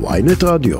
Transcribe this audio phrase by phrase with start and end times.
[0.00, 0.78] ויינט רדיו.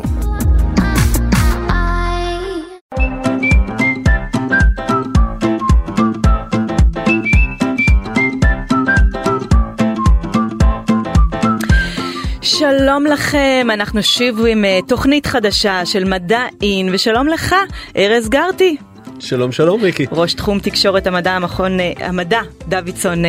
[12.42, 17.54] שלום לכם, אנחנו שוב עם uh, תוכנית חדשה של מדע אין, ושלום לך,
[17.96, 18.76] ארז גרטי.
[19.24, 20.06] שלום שלום ריקי.
[20.12, 23.28] ראש תחום תקשורת המדע, המכון, uh, המדע, דוידסון, uh,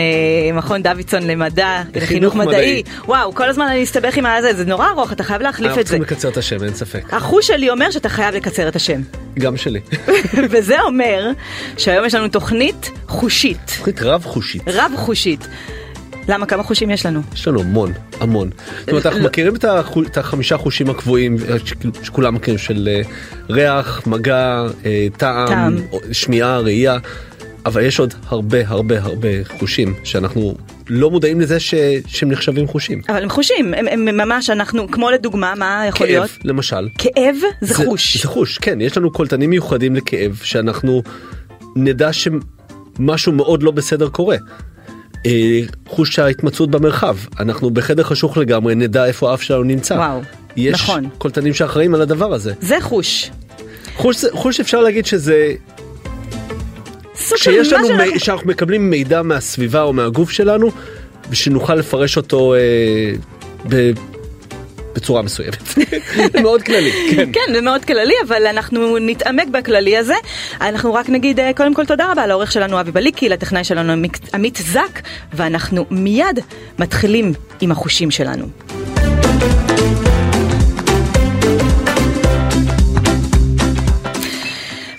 [0.53, 2.47] מכון דוידסון למדע, לחינוך מדעי.
[2.47, 2.83] מדעי.
[3.05, 5.79] וואו, כל הזמן אני מסתבך עם הזה, זה נורא ארוך, אתה חייב להחליף את זה.
[5.79, 7.13] אנחנו צריכים לקצר את השם, אין ספק.
[7.13, 9.01] החוש שלי אומר שאתה חייב לקצר את השם.
[9.43, 9.79] גם שלי.
[10.51, 11.31] וזה אומר
[11.77, 13.73] שהיום יש לנו תוכנית חושית.
[13.77, 14.63] תוכנית רב חושית.
[14.67, 15.47] רב חושית.
[16.27, 16.45] למה?
[16.45, 17.21] כמה חושים יש לנו?
[17.33, 18.49] יש לנו המון, המון.
[18.79, 19.53] זאת אומרת, אנחנו מכירים
[20.07, 21.37] את החמישה חושים הקבועים
[22.03, 23.01] שכולם מכירים של אה,
[23.49, 25.77] ריח, מגע, אה, טעם,
[26.11, 26.97] שמיעה, ראייה,
[27.65, 29.29] אבל יש עוד הרבה הרבה הרבה
[29.59, 30.55] חושים שאנחנו
[30.89, 31.73] לא מודעים לזה ש...
[32.07, 33.01] שהם נחשבים חושים.
[33.09, 36.29] אבל הם חושים, הם, הם ממש אנחנו, כמו לדוגמה, מה יכול כאב, להיות?
[36.31, 36.89] כאב, למשל.
[36.97, 38.17] כאב זה, זה חוש.
[38.17, 41.03] זה חוש, כן, יש לנו קולטנים מיוחדים לכאב שאנחנו
[41.75, 44.37] נדע שמשהו מאוד לא בסדר קורה.
[45.25, 49.93] אה, חוש ההתמצאות במרחב אנחנו בחדר חשוך לגמרי נדע איפה האף שלנו נמצא.
[49.93, 50.21] וואו,
[50.55, 51.09] יש נכון.
[51.17, 52.53] קולטנים שאחראים על הדבר הזה.
[52.61, 53.31] זה חוש.
[53.95, 55.53] חוש, חוש אפשר להגיד שזה
[57.15, 57.97] שיש לנו, מה מ...
[57.97, 58.19] שאנחנו...
[58.19, 60.71] שאנחנו מקבלים מידע מהסביבה או מהגוף שלנו
[61.29, 62.59] ושנוכל לפרש אותו אה,
[63.69, 63.91] ב...
[64.95, 65.67] בצורה מסוימת.
[66.33, 67.29] זה מאוד כללי, כן.
[67.33, 70.13] כן, זה מאוד כללי, אבל אנחנו נתעמק בכללי הזה.
[70.61, 74.55] אנחנו רק נגיד אה, קודם כל תודה רבה לעורך שלנו אבי בליקי, לטכנאי שלנו עמית
[74.55, 75.01] זק,
[75.33, 76.39] ואנחנו מיד
[76.79, 78.45] מתחילים עם החושים שלנו.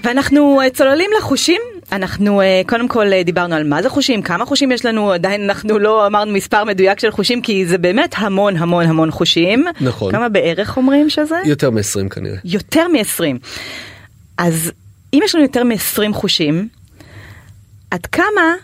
[0.05, 1.61] ואנחנו אה, צוללים לחושים
[1.93, 5.43] אנחנו uh, קודם כל uh, דיברנו על מה זה חושים, כמה חושים יש לנו, עדיין
[5.43, 9.65] אנחנו לא אמרנו מספר מדויק של חושים כי זה באמת המון המון המון חושים.
[9.81, 10.13] נכון.
[10.13, 11.37] כמה בערך אומרים שזה?
[11.45, 12.37] יותר מ-20 כנראה.
[12.45, 13.49] יותר מ-20.
[14.39, 14.73] אז
[15.15, 16.69] אם יש לנו יותר מ-20 חושים,
[17.91, 18.55] עד כמה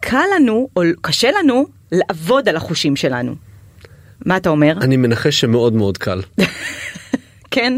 [0.00, 3.34] קל לנו או קשה לנו לעבוד על החושים שלנו?
[4.26, 4.72] מה אתה אומר?
[4.80, 6.20] אני מנחש שמאוד מאוד קל.
[7.52, 7.72] כן,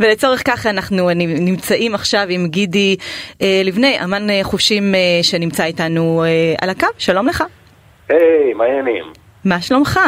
[0.00, 2.96] ולצורך כך אנחנו נמצאים עכשיו עם גידי
[3.42, 7.44] אה, לבני, אמן אה, חושים אה, שנמצא איתנו אה, על הקו, שלום לך.
[8.08, 9.04] היי, hey, מה העניינים?
[9.44, 10.00] מה שלומך?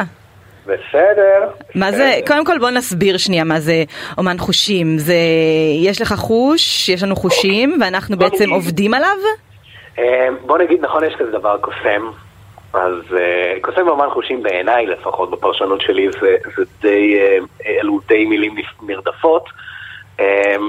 [0.66, 1.50] בסדר.
[1.74, 3.84] מה זה, קודם כל בוא נסביר שנייה מה זה
[4.18, 4.98] אומן חושים.
[4.98, 5.14] זה,
[5.84, 9.16] יש לך חוש, יש לנו חושים, ואנחנו בעצם עובדים עליו?
[10.46, 12.10] בוא נגיד, נכון, יש כזה דבר קוסם.
[12.72, 13.16] אז
[13.60, 19.48] קוסם ואומן חושים בעיניי לפחות, בפרשנות שלי, זה, זה די, uh, אלו די מילים נרדפות.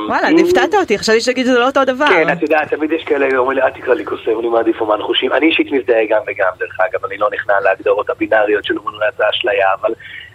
[0.07, 0.45] וואלה, אם...
[0.45, 2.05] הפתעת אותי, חשבתי שתגיד שזה לא אותו דבר.
[2.05, 5.01] כן, את יודעת, תמיד יש כאלה שאומרים לי, אל תקרא לי קוסם, אני מעדיף אומן
[5.01, 5.33] חושים.
[5.33, 9.67] אני אישית מזדהה גם וגם, דרך אגב, אני לא נכנע להגדרות הבינאריות של אומנות האשליה,
[9.81, 9.93] אבל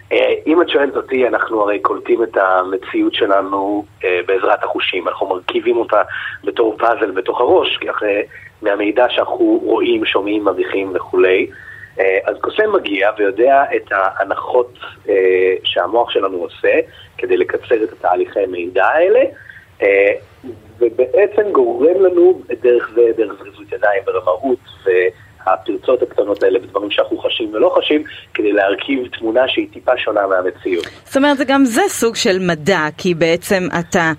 [0.09, 0.13] uh,
[0.47, 3.85] אם את שואלת אותי, אנחנו הרי קולטים את המציאות שלנו
[4.25, 6.01] בעזרת החושים, אנחנו מרכיבים אותה
[6.43, 8.21] בתור פאזל בתוך הראש, כי אחרי...
[8.61, 11.47] מהמידע שאנחנו רואים, שומעים, מריחים וכולי.
[12.25, 14.77] אז קוסם מגיע ויודע את ההנחות
[15.63, 16.79] שהמוח שלנו עושה
[17.17, 19.19] כדי לקצר את התהליכי מידע האלה,
[20.79, 24.59] ובעצם גורם לנו דרך זה, דרך זריזות ידיים ורמאות
[25.45, 28.03] והפרצות הקטנות האלה בדברים שאנחנו חשים ולא חשים,
[28.33, 30.85] כדי להרכיב תמונה שהיא טיפה שונה מהמציאות.
[31.03, 34.11] זאת אומרת, זה גם זה סוג של מדע, כי בעצם אתה...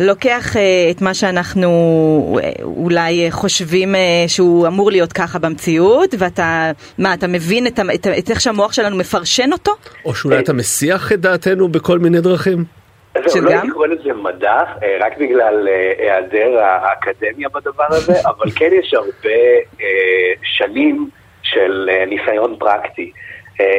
[0.00, 0.58] לוקח uh,
[0.90, 1.70] את מה שאנחנו
[2.40, 7.80] uh, אולי uh, חושבים uh, שהוא אמור להיות ככה במציאות, ואתה, מה, אתה מבין את,
[7.94, 9.72] את, את איך שהמוח שלנו מפרשן אותו?
[10.04, 12.64] או שאולי אתה מסיח את דעתנו בכל מיני דרכים?
[13.26, 14.62] זהו, לא הייתי קורא לזה מדע,
[15.00, 15.68] רק בגלל
[15.98, 19.38] היעדר האקדמיה בדבר הזה, אבל כן יש הרבה
[20.42, 21.08] שנים
[21.42, 23.12] של ניסיון פרקטי.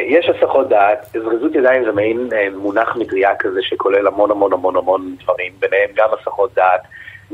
[0.08, 5.16] יש הסחות דעת, זריזות ידיים זה מעין מונח מטריה כזה שכולל המון המון המון המון
[5.24, 6.82] דברים, ביניהם גם הסחות דעת,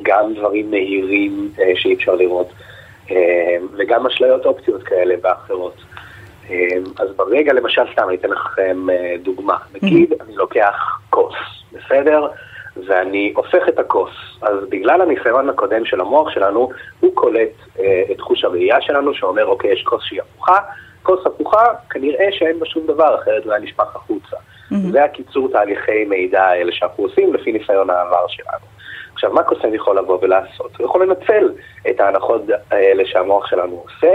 [0.01, 2.49] גם דברים מהירים שאי אפשר לראות,
[3.77, 5.75] וגם אשליות אופציות כאלה ואחרות.
[6.99, 8.87] אז ברגע, למשל, סתם, אני אתן לכם
[9.21, 9.57] דוגמה.
[9.81, 11.35] נגיד, אני לוקח כוס,
[11.71, 12.27] בסדר?
[12.87, 14.11] ואני הופך את הכוס.
[14.41, 16.69] אז בגלל הניסיון הקודם של המוח שלנו,
[16.99, 17.49] הוא קולט
[18.11, 20.57] את חוש הראייה שלנו, שאומר, אוקיי, יש כוס שהיא הפוכה.
[21.07, 24.35] כוס הפוכה, כנראה שאין בה שום דבר, אחרת הוא היה נשפך החוצה.
[24.35, 24.91] Mm-hmm.
[24.91, 28.65] זה הקיצור תהליכי מידע האלה שאנחנו עושים לפי ניסיון העבר שלנו.
[29.13, 30.77] עכשיו, מה קוסם יכול לבוא ולעשות?
[30.77, 31.51] הוא יכול לנצל
[31.89, 34.13] את ההנחות האלה שהמוח שלנו עושה,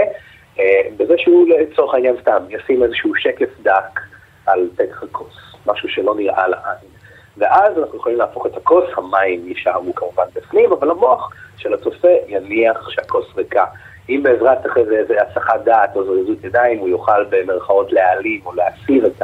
[0.59, 3.99] אה, בזה שהוא לצורך העניין סתם ישים איזשהו שקף דק
[4.45, 5.35] על פתח הכוס,
[5.65, 6.89] משהו שלא נראה לעין.
[7.37, 12.89] ואז אנחנו יכולים להפוך את הכוס, המים יישארו כמובן בפנים, אבל המוח של הצופה יניח
[12.89, 13.65] שהכוס ריקה.
[14.09, 18.53] אם בעזרת אחרי זה איזה הסחת דעת או זריזות ידיים, הוא יוכל במרכאות להעלים או
[18.53, 19.21] להסיר את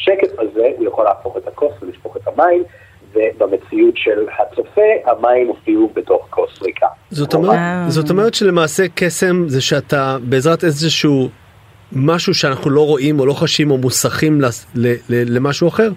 [0.00, 2.62] בשקף הזה הוא יכול להפוך את הכוס ולשפוך את המים,
[3.12, 6.86] ובמציאות של הצופה המים הופיעו בתוך כוס ריקה.
[7.10, 7.58] זאת אומרת,
[7.88, 11.28] זאת אומרת שלמעשה קסם זה שאתה בעזרת איזשהו
[11.92, 14.40] משהו שאנחנו לא רואים או לא חשים או מוסכים
[15.08, 15.88] למשהו אחר,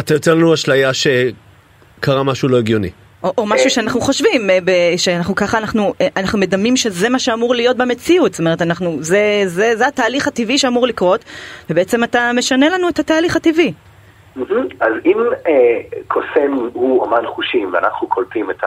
[0.00, 2.90] אתה יוצא לנו אשליה שקרה משהו לא הגיוני.
[3.24, 7.54] או, או משהו שאנחנו חושבים, אה, שאנחנו ככה, אנחנו, אה, אנחנו מדמים שזה מה שאמור
[7.54, 11.24] להיות במציאות, זאת אומרת, אנחנו, זה, זה, זה התהליך הטבעי שאמור לקרות,
[11.70, 13.72] ובעצם אתה משנה לנו את התהליך הטבעי.
[14.80, 18.64] אז אם אה, קוסם הוא אמן חושים ואנחנו קולטים את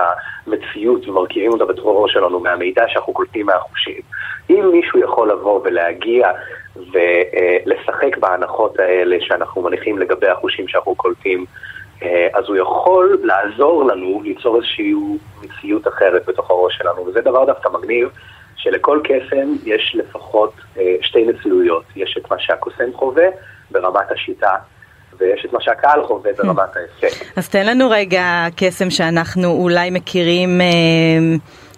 [0.48, 4.01] המציאות ומרכיבים אותה בתוך הראש שלנו מהמידע שאנחנו קולטים מהחושים,
[4.50, 6.31] אם מישהו יכול לבוא ולהגיע
[6.75, 11.45] ולשחק בהנחות האלה שאנחנו מניחים לגבי החושים שאנחנו קולטים, אה,
[12.33, 14.94] אז הוא יכול לעזור לנו ליצור איזושהי
[15.42, 18.09] מציאות אחרת בתוך הראש שלנו, וזה דבר דווקא מגניב,
[18.56, 23.25] שלכל קסם יש לפחות אה, שתי מציאויות, יש את מה שהקוסם חווה
[23.71, 24.56] ברמת השיטה,
[25.18, 27.25] ויש את מה שהקהל חווה ברמת האפקט.
[27.36, 30.68] אז תן לנו רגע קסם שאנחנו אולי מכירים, אה,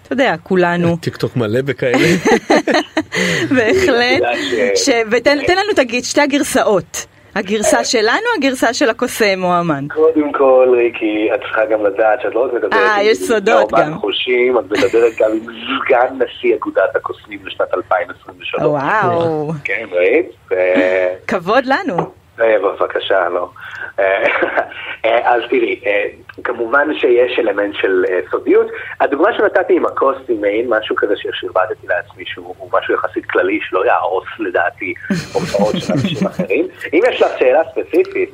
[0.02, 0.96] אתה יודע, כולנו.
[1.00, 1.98] טיק טוק מלא בכאלה.
[3.56, 4.22] בהחלט,
[5.10, 7.06] ותן לנו את שתי הגרסאות.
[7.34, 9.86] הגרסה שלנו, הגרסה של הקוסם או האמן?
[9.88, 13.98] קודם כל, ריקי, את צריכה גם לדעת שאת לא רק מדברת אה, יש סודות גם.
[13.98, 18.62] חושים, את מדברת גם עם סגן נשיא אגודת הקוסמים לשנת 2023.
[18.62, 19.52] וואו.
[19.64, 20.26] כן, ראית?
[21.26, 21.96] כבוד לנו.
[22.40, 23.50] אה, בבקשה, לא.
[23.98, 26.06] אה, אז תראי, אה,
[26.44, 28.66] כמובן שיש אלמנט של סודיות.
[29.00, 33.86] הדוגמה שנתתי עם הכוס היא מעין משהו כזה ששרבטתי לעצמי, שהוא משהו יחסית כללי שלא
[33.86, 34.94] יהרוס לדעתי
[35.34, 36.68] הופעות של אנשים אחרים.
[36.92, 38.30] אם יש לך שאלה ספציפית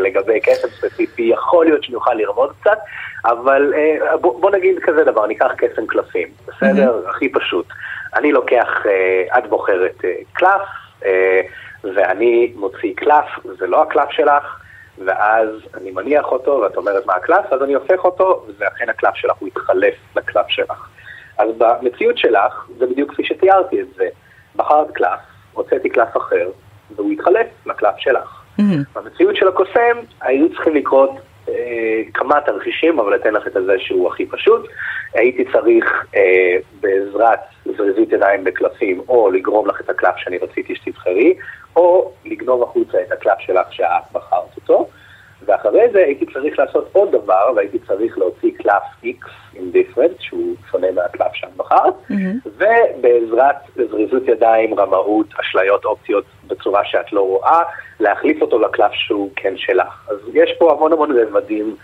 [0.00, 2.78] לגבי קסם ספציפי, יכול להיות שנוכל לרמוד קצת,
[3.24, 3.72] אבל
[4.20, 7.02] בוא נגיד כזה דבר, ניקח קסם קלפים, בסדר?
[7.08, 7.66] הכי פשוט.
[8.16, 8.68] אני לוקח,
[9.38, 10.62] את בוחרת קלף,
[11.84, 13.24] ואני מוציא קלף,
[13.58, 14.58] זה לא הקלף שלך,
[15.06, 19.36] ואז אני מניח אותו, ואת אומרת מה הקלף, אז אני הופך אותו, ואכן הקלף שלך
[19.38, 20.88] הוא יתחלף לקלף שלך.
[21.38, 24.08] אז במציאות שלך, זה בדיוק כפי שתיארתי את זה.
[24.56, 25.20] בחרת קלף,
[25.52, 26.50] הוצאתי קלף אחר,
[26.96, 28.42] והוא יתחלף לקלף שלך.
[28.58, 28.62] Mm-hmm.
[28.94, 31.10] במציאות של הקוסם, היו צריכים לקרות
[32.14, 34.68] כמה תרחישים, אבל אתן לך את הזה שהוא הכי פשוט.
[35.14, 41.34] הייתי צריך אה, בעזרת זריזות ידיים בקלפים, או לגרום לך את הקלף שאני רציתי שתבחרי,
[41.76, 44.88] או לגנוב החוצה את הקלף שלך שאת בחרת אותו,
[45.44, 50.54] ואחרי זה הייתי צריך לעשות עוד דבר, והייתי צריך להוציא קלף X עם דיפרנט, שהוא
[50.70, 52.48] שונה מהקלף שאת בחרת, mm-hmm.
[52.48, 53.56] ובעזרת
[53.90, 57.62] זריזות ידיים, רמאות, אשליות, אופציות, בצורה שאת לא רואה,
[58.00, 60.08] להחליף אותו לקלף שהוא כן שלך.
[60.10, 61.76] אז יש פה המון המון רבדים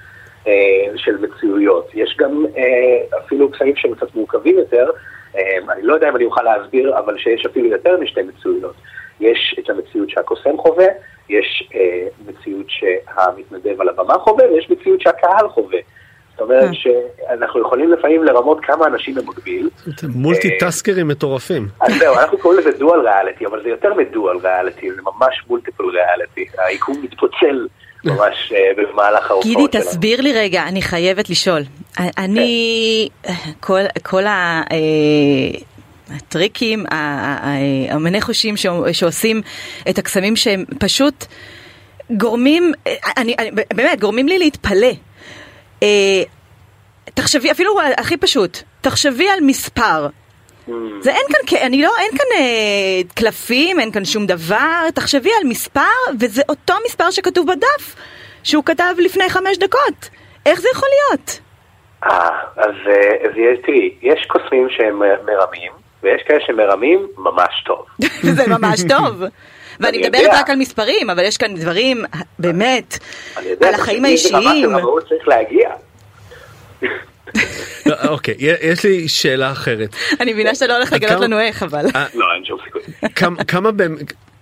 [0.46, 0.52] אה,
[0.96, 1.90] של מציאויות.
[1.94, 4.90] יש גם אה, אפילו קשיים שהם קצת מורכבים יותר,
[5.36, 8.74] אה, אני לא יודע אם אני אוכל להסביר, אבל שיש אפילו יותר משתי מציאויות.
[9.20, 10.86] יש את המציאות שהקוסם חווה,
[11.28, 15.78] יש אה, מציאות שהמתנדב על הבמה חווה, ויש מציאות שהקהל חווה.
[16.34, 16.74] זאת אומרת אה.
[16.74, 19.68] שאנחנו יכולים לפעמים לרמות כמה אנשים במקביל.
[20.08, 21.68] מולטי-טסקרים מטורפים.
[21.80, 25.84] אז זהו, אנחנו קוראים לזה דואל ריאליטי, אבל זה יותר מדואל ריאליטי, זה ממש מולטיפל
[25.84, 26.46] ריאליטי.
[26.58, 27.66] היקום מתפוצל
[28.04, 29.66] ממש אה, במהלך ההופעות שלנו.
[29.66, 31.62] גידי, תסביר לי רגע, אני חייבת לשאול.
[32.18, 33.08] אני,
[34.02, 34.62] כל ה...
[36.10, 38.54] הטריקים, האמני חושים
[38.92, 39.42] שעושים
[39.88, 41.24] את הקסמים שהם פשוט
[42.10, 42.72] גורמים,
[43.16, 44.92] אני, אני, באמת, גורמים לי להתפלא.
[47.18, 50.08] אה, תחשבי, אפילו הכי פשוט, תחשבי על מספר.
[51.00, 55.48] זה אין כאן, אני לא, אין כאן אה, קלפים, אין כאן שום דבר, תחשבי על
[55.48, 55.80] מספר,
[56.20, 57.96] וזה אותו מספר שכתוב בדף,
[58.42, 60.08] שהוא כתב לפני חמש דקות.
[60.46, 61.40] איך זה יכול להיות?
[62.04, 63.32] אה, אז, אה, אז
[63.66, 67.86] תראי, יש קוסמים שהם אה, מרמים, ויש כאלה שמרמים ממש טוב.
[68.36, 69.22] זה ממש טוב.
[69.80, 72.04] ואני מדברת רק על מספרים, אבל יש כאן דברים,
[72.38, 72.98] באמת,
[73.36, 74.70] על החיים האישיים.
[75.08, 75.70] צריך להגיע.
[77.86, 79.96] לא, אוקיי, יש לי שאלה אחרת.
[80.20, 81.84] אני מבינה שאתה לא הולך לגלות לנו איך, אבל...
[82.14, 82.82] לא, אין שום סיכוי.
[83.46, 83.70] כמה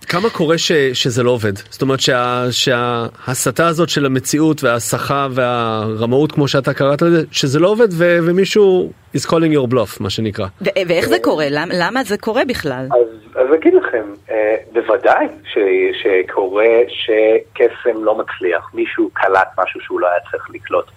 [0.09, 1.57] כמה קורה ש, שזה לא עובד?
[1.57, 7.69] זאת אומרת שה, שההסתה הזאת של המציאות וההסחה והרמאות כמו שאתה קראת לזה, שזה לא
[7.69, 10.47] עובד ו, ומישהו is calling your bluff מה שנקרא.
[10.61, 11.47] ו- ואיך זה קורה?
[11.51, 12.87] למה, למה זה קורה בכלל?
[12.91, 15.59] אז, אז אגיד לכם, אה, בוודאי ש,
[16.03, 20.91] שקורה שקסם לא מצליח, מישהו קלט משהו שהוא לא היה צריך לקלוט.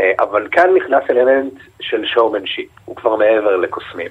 [0.00, 4.10] אה, אבל כאן נכנס אלמנט של showmanship, הוא כבר מעבר לקוסמים.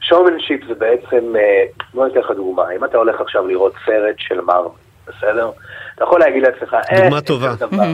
[0.00, 1.64] שואומנשיפ זה בעצם, אה,
[1.94, 5.50] בוא ניתן לך דוגמה, אם אתה הולך עכשיו לראות סרט של מרוויל, בסדר?
[5.94, 7.84] אתה יכול להגיד לעצמך, אה, דוגמה אין, טובה.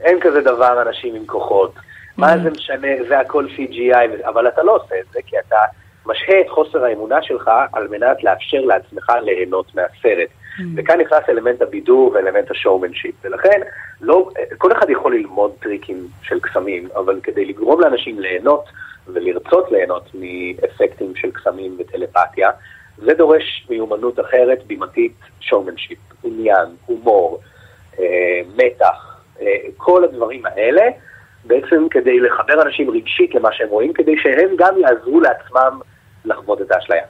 [0.00, 1.74] אין כזה דבר אנשים עם כוחות,
[2.16, 5.56] מה זה משנה, זה הכל CGI, אבל אתה לא עושה את זה, כי אתה
[6.06, 10.28] משהה את חוסר האמונה שלך על מנת לאפשר לעצמך ליהנות מהסרט.
[10.76, 13.60] וכאן נכנס אלמנט הבידור ואלמנט השואומנשיפ, ולכן
[14.00, 18.64] לא, כל אחד יכול ללמוד טריקים של קסמים, אבל כדי לגרום לאנשים ליהנות
[19.06, 22.50] ולרצות ליהנות מאפקטים של קסמים וטלפתיה,
[22.96, 27.40] זה דורש מיומנות אחרת, בימתית, שואומנשיפ, עניין, הומור,
[27.98, 30.82] אה, מתח, אה, כל הדברים האלה,
[31.44, 35.80] בעצם כדי לחבר אנשים רגשית למה שהם רואים, כדי שהם גם יעזרו לעצמם
[36.24, 37.04] לחוות את האשליה.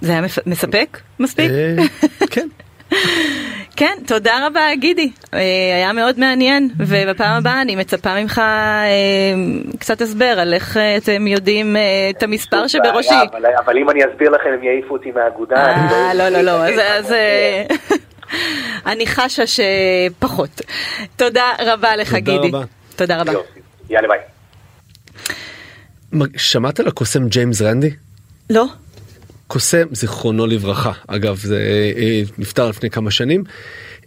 [0.00, 1.00] זה היה מספק?
[1.18, 1.50] מספיק?
[1.50, 1.76] אה,
[2.30, 2.48] כן.
[3.76, 5.38] כן, תודה רבה גידי, אה,
[5.76, 8.84] היה מאוד מעניין ובפעם הבאה אני מצפה ממך אה,
[9.78, 11.76] קצת הסבר על איך אתם יודעים
[12.10, 13.14] את המספר שבראשי.
[13.64, 15.84] אבל אם אני אסביר לכם הם יעיפו אותי מהאגודה.
[16.14, 17.14] לא, לא, לא, אז
[18.92, 20.60] אני חשה שפחות.
[21.16, 22.50] תודה רבה לך גידי.
[22.96, 23.32] תודה רבה.
[23.90, 24.18] יאללה ביי.
[26.36, 27.90] שמעת על הקוסם ג'יימס רנדי?
[28.50, 28.66] לא.
[29.46, 31.58] קוסם, זיכרונו לברכה, אגב זה
[31.96, 33.44] אה, נפטר לפני כמה שנים.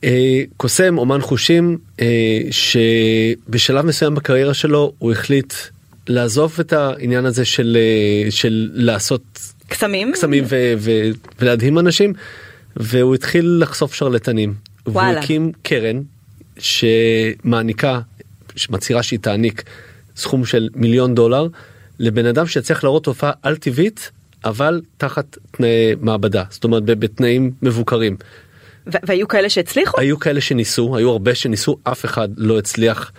[0.03, 5.53] אה, קוסם, אומן חושים, אה, שבשלב מסוים בקריירה שלו הוא החליט
[6.07, 7.77] לעזוב את העניין הזה של,
[8.29, 9.23] של לעשות
[9.67, 12.13] קסמים, קסמים ו- ו- ולהדהים אנשים,
[12.75, 14.53] והוא התחיל לחשוף שרלטנים.
[14.87, 15.09] וואלה.
[15.09, 16.01] והוא הקים קרן
[16.59, 17.99] שמעניקה,
[18.55, 19.63] שמצהירה שהיא תעניק
[20.15, 21.47] סכום של מיליון דולר
[21.99, 24.11] לבן אדם שיצליח להראות תופעה על טבעית
[24.45, 28.17] אבל תחת תנאי מעבדה זאת אומרת בתנאים מבוקרים.
[28.87, 29.99] והיו כאלה שהצליחו?
[29.99, 33.11] היו כאלה שניסו היו הרבה שניסו אף אחד לא הצליח.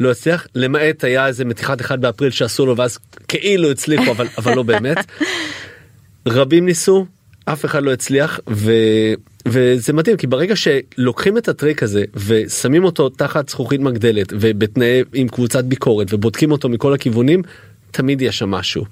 [0.00, 2.98] לא הצליח למעט היה איזה מתיחת אחד באפריל שעשו לו ואז
[3.28, 4.96] כאילו הצליחו אבל אבל לא באמת.
[6.28, 7.06] רבים ניסו
[7.44, 8.72] אף אחד לא הצליח ו...
[9.46, 15.28] וזה מדהים כי ברגע שלוקחים את הטריק הזה ושמים אותו תחת זכוכית מגדלת ובתנאי עם
[15.28, 17.42] קבוצת ביקורת ובודקים אותו מכל הכיוונים
[17.90, 18.84] תמיד יש שם משהו.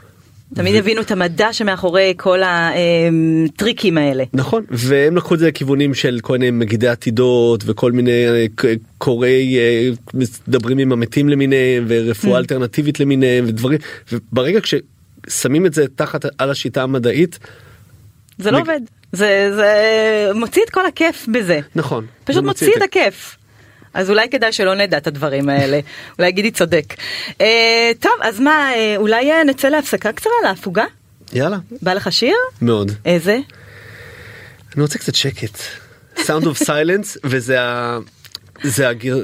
[0.55, 0.79] תמיד ו...
[0.79, 4.25] הבינו את המדע שמאחורי כל הטריקים האלה.
[4.33, 8.47] נכון, והם לקחו את זה לכיוונים של כל מיני מגידי עתידות וכל מיני אה,
[8.99, 12.39] קוראי, אה, מדברים עם המתים למיניהם ורפואה mm.
[12.39, 13.79] אלטרנטיבית למיניהם ודברים,
[14.13, 14.61] וברגע
[15.29, 17.39] ששמים את זה תחת על השיטה המדעית.
[18.39, 18.81] זה לא עובד,
[19.13, 21.61] זה, זה מוציא את כל הכיף בזה.
[21.75, 22.07] נכון.
[22.25, 23.37] פשוט מוציא את הכיף.
[23.97, 25.81] אז אולי כדאי שלא נדע את הדברים האלה.
[26.19, 26.95] אולי גידי צודק.
[27.41, 30.85] אה, טוב, אז מה, אה, אולי אה, נצא להפסקה קצרה להפוגה?
[31.33, 31.59] יאללה.
[31.83, 32.37] בא לך שיר?
[32.63, 32.93] מאוד.
[33.05, 33.39] איזה?
[34.75, 35.59] אני רוצה קצת שקט.
[36.17, 37.99] Sound of Silence, וזה ה...
[38.63, 39.19] זה הגר...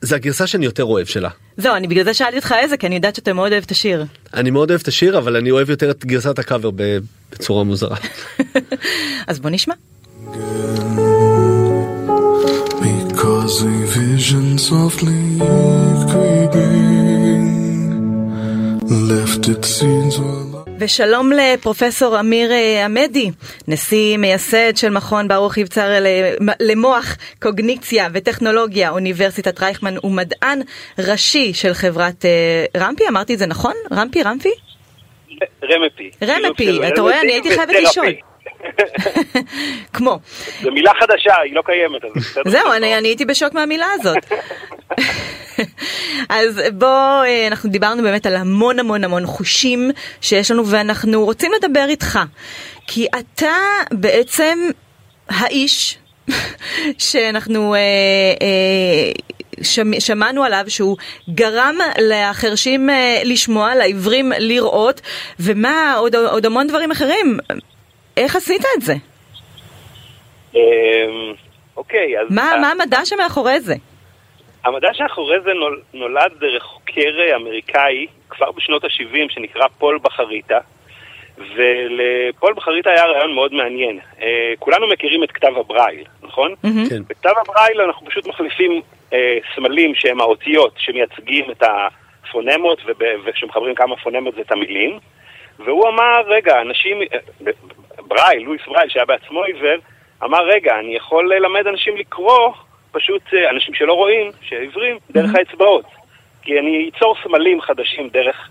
[0.00, 1.30] זה הגרסה שאני יותר אוהב שלה.
[1.56, 4.04] זהו, אני בגלל זה שאלתי אותך איזה, כי אני יודעת שאתה מאוד אוהב את השיר.
[4.34, 6.70] אני מאוד אוהב את השיר, אבל אני אוהב יותר את גרסת הקאבר
[7.30, 7.96] בצורה מוזרה.
[9.28, 9.74] אז בוא נשמע.
[13.48, 15.22] Was a vision softly
[16.10, 17.46] creeping,
[19.12, 20.14] left its scenes
[20.80, 23.30] ושלום לפרופסור אמיר אה, עמדי,
[23.68, 26.04] נשיא מייסד של מכון ברוך יבצר
[26.60, 30.60] למוח, קוגניציה וטכנולוגיה, אוניברסיטת רייכמן ומדען
[30.98, 33.74] ראשי של חברת אה, רמפי, אמרתי את זה נכון?
[33.92, 34.52] רמפי, רמפי?
[35.64, 36.10] רמפי.
[36.22, 38.27] רמפי, אתה רואה, אני הייתי חייבת לשאול.
[39.92, 40.18] כמו.
[40.62, 42.02] זו מילה חדשה, היא לא קיימת.
[42.46, 44.16] זהו, אני הייתי בשוק מהמילה הזאת.
[46.28, 51.52] אז בוא, אה, אנחנו דיברנו באמת על המון המון המון חושים שיש לנו ואנחנו רוצים
[51.52, 52.18] לדבר איתך.
[52.86, 53.56] כי אתה
[53.92, 54.58] בעצם
[55.28, 55.98] האיש
[56.98, 57.80] שאנחנו אה,
[58.42, 59.12] אה,
[60.00, 60.96] שמענו עליו שהוא
[61.30, 65.00] גרם לחרשים אה, לשמוע, לעיוורים לראות,
[65.40, 67.38] ומה, עוד, עוד המון דברים אחרים.
[68.18, 68.94] איך עשית את זה?
[70.54, 70.60] אמ,
[71.76, 72.26] אוקיי, אז...
[72.30, 73.74] מה, מה המדע שמאחורי זה?
[74.64, 80.58] המדע שאחורי זה נול, נולד דרך חוקר אמריקאי כבר בשנות ה-70 שנקרא פול בחריטה
[81.38, 83.98] ולפול בחריטה היה רעיון מאוד מעניין.
[84.22, 86.52] אה, כולנו מכירים את כתב הברייל, נכון?
[86.52, 86.90] Mm-hmm.
[86.90, 87.02] כן.
[87.08, 88.82] בכתב הברייל אנחנו פשוט מחליפים
[89.12, 92.82] אה, סמלים שהם האותיות שמייצגים את הפונמות
[93.24, 94.98] וכשמחברים כמה פונמות זה את המילים
[95.58, 97.18] והוא אמר, רגע, אנשים, אה,
[98.08, 99.76] ברייל, לואיס ברייל, שהיה בעצמו עיוור,
[100.24, 102.52] אמר, רגע, אני יכול ללמד אנשים לקרוא,
[102.92, 105.84] פשוט אה, אנשים שלא רואים, שעיוורים, דרך האצבעות.
[106.42, 108.50] כי אני אצור סמלים חדשים דרך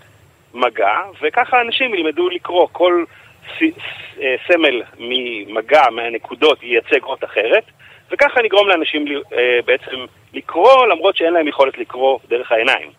[0.54, 2.68] מגע, וככה אנשים ילמדו לקרוא.
[2.72, 3.04] כל
[3.46, 7.64] ס, ס, אה, סמל ממגע, מהנקודות, ייצג אות אחרת,
[8.12, 9.96] וככה נגרום לאנשים אה, בעצם
[10.34, 12.90] לקרוא, למרות שאין להם יכולת לקרוא דרך העיניים.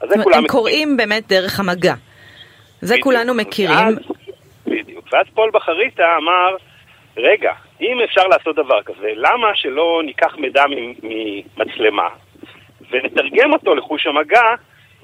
[0.00, 0.38] אז זה כולם...
[0.38, 1.94] הם קוראים באמת דרך המגע.
[2.80, 2.96] זה.
[3.00, 3.96] כולנו מכירים.
[5.12, 6.56] ואז, פול בחריטה אמר,
[7.16, 10.64] רגע, אם אפשר לעשות דבר כזה, למה שלא ניקח מידע
[11.02, 12.08] ממצלמה
[12.90, 14.54] ונתרגם אותו לחוש המגע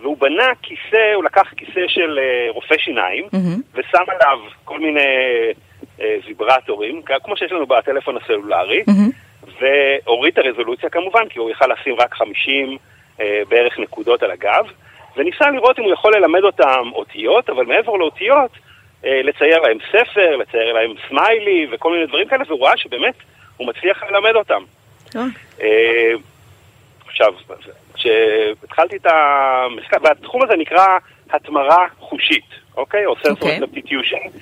[0.01, 3.61] והוא בנה כיסא, הוא לקח כיסא של אה, רופא שיניים, מהמם.
[3.75, 5.01] ושם עליו כל מיני
[6.01, 9.11] אה, ויברטורים, כמו שיש לנו בטלפון הסלולרי, מהמם.
[9.61, 12.79] והוריד את הרזולוציה כמובן, כי הוא יכל לשים רק 50
[13.21, 14.67] אה, בערך נקודות על הגב,
[15.17, 18.51] וניסה לראות אם הוא יכול ללמד אותם אותיות, אבל מעבר לאותיות,
[19.05, 23.15] לצייר להם ספר, לצייר להם סמיילי וכל מיני דברים כאלה, והוא ראה שבאמת
[23.57, 24.63] הוא מצליח ללמד אותם.
[25.17, 25.23] אה,
[25.61, 26.13] אה,
[27.07, 27.35] עכשיו,
[27.95, 30.87] כשהתחלתי את המחקר, והתחום הזה נקרא
[31.31, 33.07] התמרה חושית, אוקיי?
[33.07, 33.59] או אוקיי.
[33.59, 34.39] sensory substitution.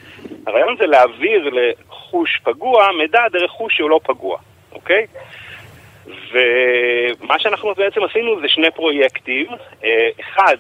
[0.47, 4.39] הרעיון זה להעביר לחוש פגוע מידע דרך חוש שהוא לא פגוע,
[4.73, 5.07] אוקיי?
[6.07, 9.47] ומה שאנחנו בעצם עשינו זה שני פרויקטים.
[9.85, 10.57] אה, אחד,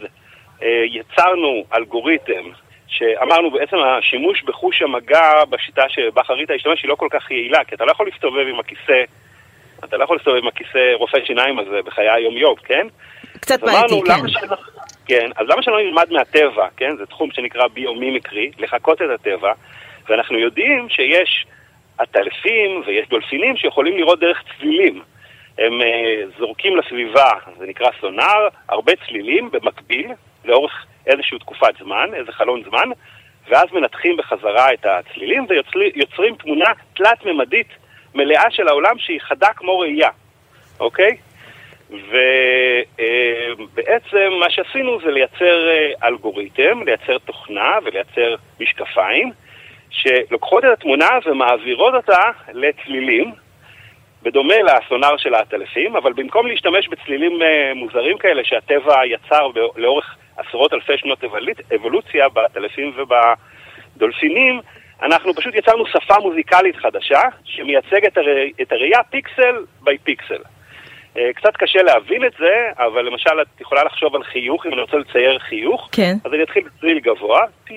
[0.63, 2.45] אה, יצרנו אלגוריתם
[2.93, 7.75] שאמרנו בעצם השימוש בחוש המגע בשיטה שבה חרית השתמש היא לא כל כך יעילה, כי
[7.75, 9.03] אתה לא יכול להסתובב עם הכיסא,
[9.85, 12.87] אתה לא יכול להסתובב עם הכיסא רופא שיניים הזה בחיי היום-יום, כן?
[13.41, 14.29] קצת בעייתי, כן.
[14.29, 14.57] שלא...
[15.07, 16.97] כן, אז למה שלא נלמד מהטבע, כן?
[16.97, 19.53] זה תחום שנקרא ביומימיקרי, לחקות את הטבע,
[20.09, 21.47] ואנחנו יודעים שיש
[21.99, 25.03] עטלפים ויש דולפינים שיכולים לראות דרך צלילים.
[25.59, 25.85] הם uh,
[26.39, 30.11] זורקים לסביבה, זה נקרא סונאר, הרבה צלילים במקביל,
[30.45, 32.89] לאורך איזושהי תקופת זמן, איזה חלון זמן,
[33.49, 37.69] ואז מנתחים בחזרה את הצלילים ויוצרים תמונה תלת-ממדית
[38.15, 40.11] מלאה של העולם שהיא חדה כמו ראייה,
[40.81, 41.17] אוקיי?
[43.51, 49.33] ובעצם מה שעשינו זה לייצר אה, אלגוריתם, לייצר תוכנה ולייצר משקפיים
[49.91, 53.33] שלוקחות את התמונה ומעבירות אותה לצלילים,
[54.23, 60.73] בדומה לסונאר של העטלפים, אבל במקום להשתמש בצלילים אה, מוזרים כאלה שהטבע יצר לאורך עשרות
[60.73, 64.61] אלפי שנות אבולוצ- אבולוציה בעטלפים ובדולפינים,
[65.02, 68.19] אנחנו פשוט יצרנו שפה מוזיקלית חדשה שמייצגת
[68.62, 70.43] את הראייה פיקסל ביי פיקסל.
[71.17, 74.81] אה, קצת קשה להבין את זה, אבל למשל את יכולה לחשוב על חיוך, אם אני
[74.81, 76.14] רוצה לצייר חיוך, כן.
[76.25, 77.75] אז אני אתחיל בצליל גבוה, טי,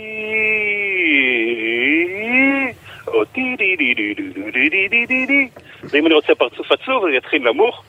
[3.07, 5.47] או טי די די די די די די די די די די,
[5.83, 7.83] ואם אני רוצה פרצוף עצוב, אז אני אתחיל נמוך,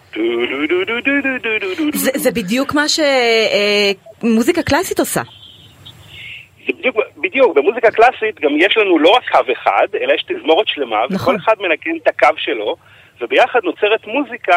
[1.95, 5.23] זה, זה בדיוק מה שמוזיקה קלאסית עושה.
[6.67, 10.69] זה בדיוק, בדיוק, במוזיקה קלאסית גם יש לנו לא רק קו אחד, אלא יש תזמורת
[10.69, 11.35] שלמה, נכון.
[11.35, 12.77] וכל אחד מנגן את הקו שלו,
[13.21, 14.57] וביחד נוצרת מוזיקה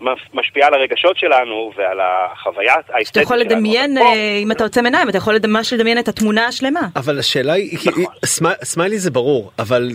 [0.00, 3.50] שמשפיעה על הרגשות שלנו ועל החוויה האסתטית אתה יכול שלנו.
[3.50, 6.80] לדמיין, אה, אם אתה עוצם עיניים, אתה יכול ממש לדמיין את התמונה השלמה.
[6.96, 8.04] אבל השאלה היא, נכון.
[8.24, 9.88] סמי- סמיילי זה ברור, אבל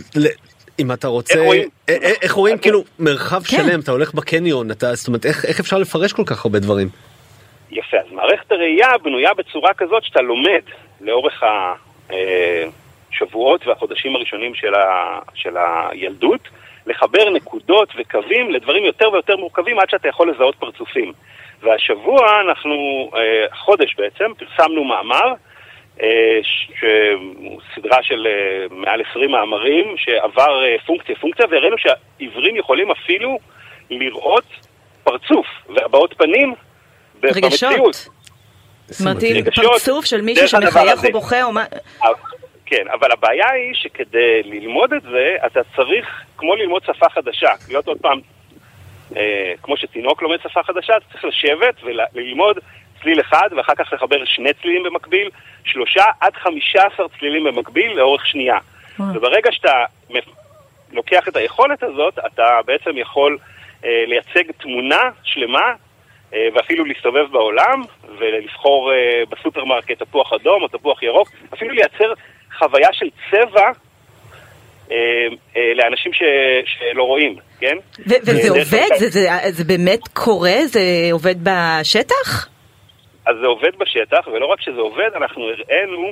[0.79, 1.69] אם אתה רוצה, איך רואים?
[1.89, 2.57] אה, אה, איך רואים.
[2.57, 3.57] כאילו מרחב כן.
[3.57, 6.89] שלם, אתה הולך בקניון, אתה, זאת אומרת, איך איך אפשר לפרש כל כך הרבה דברים?
[7.71, 10.61] יפה, אז מערכת הראייה בנויה בצורה כזאת שאתה לומד
[11.01, 11.43] לאורך
[13.13, 16.41] השבועות והחודשים הראשונים של, ה, של הילדות,
[16.85, 21.13] לחבר נקודות וקווים לדברים יותר ויותר מורכבים עד שאתה יכול לזהות פרצופים.
[21.61, 25.33] והשבוע אנחנו, אה, חודש בעצם, פרסמנו מאמר,
[26.01, 26.39] אה,
[27.75, 33.39] סדרה של אה, מעל 20 מאמרים שעבר אה, פונקציה פונקציה, והראינו שהעיוורים יכולים אפילו
[33.89, 34.45] לראות
[35.03, 36.53] פרצוף והבעות פנים
[37.23, 37.43] רגשות.
[37.43, 38.07] במציאות.
[38.87, 41.43] זאת אומרת, רגשות, פרצוף של מישהו שמחייך הזה.
[41.43, 41.63] או מה...
[42.71, 47.88] כן, אבל הבעיה היא שכדי ללמוד את זה, אתה צריך, כמו ללמוד שפה חדשה, להיות
[47.88, 48.19] עוד פעם,
[49.15, 52.60] אה, כמו שתינוק לומד שפה חדשה, אתה צריך לשבת וללמוד
[53.01, 55.29] צליל אחד, ואחר כך לחבר שני צלילים במקביל,
[55.65, 58.57] שלושה עד חמישה עשר צלילים במקביל לאורך שנייה.
[58.99, 59.15] וואו.
[59.15, 59.84] וברגע שאתה
[60.91, 63.38] לוקח את היכולת הזאת, אתה בעצם יכול
[63.86, 65.73] אה, לייצג תמונה שלמה,
[66.34, 67.81] אה, ואפילו להסתובב בעולם,
[68.19, 72.13] ולבחור אה, בסופרמרקט תפוח אדום או תפוח ירוק, אפילו לייצר
[72.62, 73.71] חוויה של צבע
[74.91, 74.97] אה,
[75.58, 76.21] אה, לאנשים ש,
[76.65, 77.78] שלא רואים, כן?
[78.00, 78.88] ו- וזה אה, עובד?
[78.97, 80.65] זה- זה- זה באמת קורה?
[80.65, 80.80] זה
[81.12, 82.47] עובד בשטח?
[83.26, 86.12] אז זה עובד בשטח, ולא רק שזה עובד, אנחנו הראינו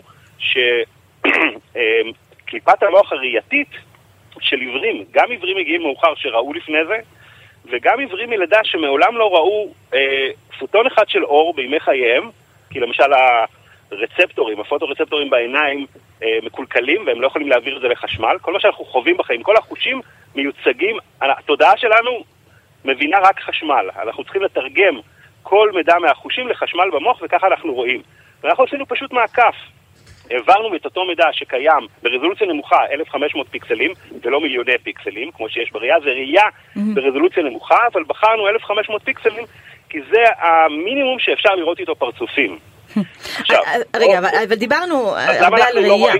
[2.46, 3.68] שקליפת המוח הראייתית
[4.42, 6.98] של עיוורים, גם עיוורים מגיעים מאוחר שראו לפני זה,
[7.72, 10.28] וגם עיוורים מלידה שמעולם לא ראו אה,
[10.60, 12.30] פוטון אחד של אור בימי חייהם,
[12.70, 13.04] כי למשל
[13.92, 16.00] הרצפטורים, הפוטורצפטורים בעיניים אה,
[16.44, 18.38] מקולקלים והם לא יכולים להעביר את זה לחשמל.
[18.42, 20.02] כל מה שאנחנו חווים בחיים, כל החושים
[20.36, 22.24] מיוצגים, התודעה שלנו
[22.86, 23.90] מבינה רק חשמל.
[24.02, 25.00] אנחנו צריכים לתרגם
[25.44, 28.02] כל מידע מהחושים לחשמל במוח וככה אנחנו רואים.
[28.44, 29.56] ואנחנו עשינו פשוט מעקף.
[30.32, 36.00] העברנו את אותו מידע שקיים ברזולוציה נמוכה, 1500 פיקסלים, ולא מיליוני פיקסלים, כמו שיש בראייה,
[36.00, 36.44] זה ראייה
[36.76, 39.44] ברזולוציה נמוכה, אבל בחרנו 1500 פיקסלים,
[39.90, 42.60] כי זה המינימום שאפשר לראות איתו פרצופים.
[43.40, 46.14] עכשיו, אה, אה, רגע, אבל- אבל דיברנו הרבה על ראייה.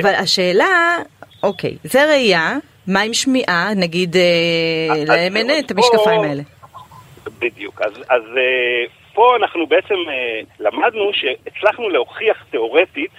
[0.00, 0.98] אבל השאלה,
[1.42, 2.52] אוקיי, זה ראייה,
[2.86, 3.70] מה עם שמיעה?
[3.76, 4.22] נגיד, אה,
[5.06, 6.42] להם אין אז את פה- המשקפיים האלה.
[7.38, 7.80] בדיוק.
[7.82, 10.14] אז, אה, ופה אנחנו בעצם אה,
[10.60, 13.10] למדנו שהצלחנו להוכיח תיאורטית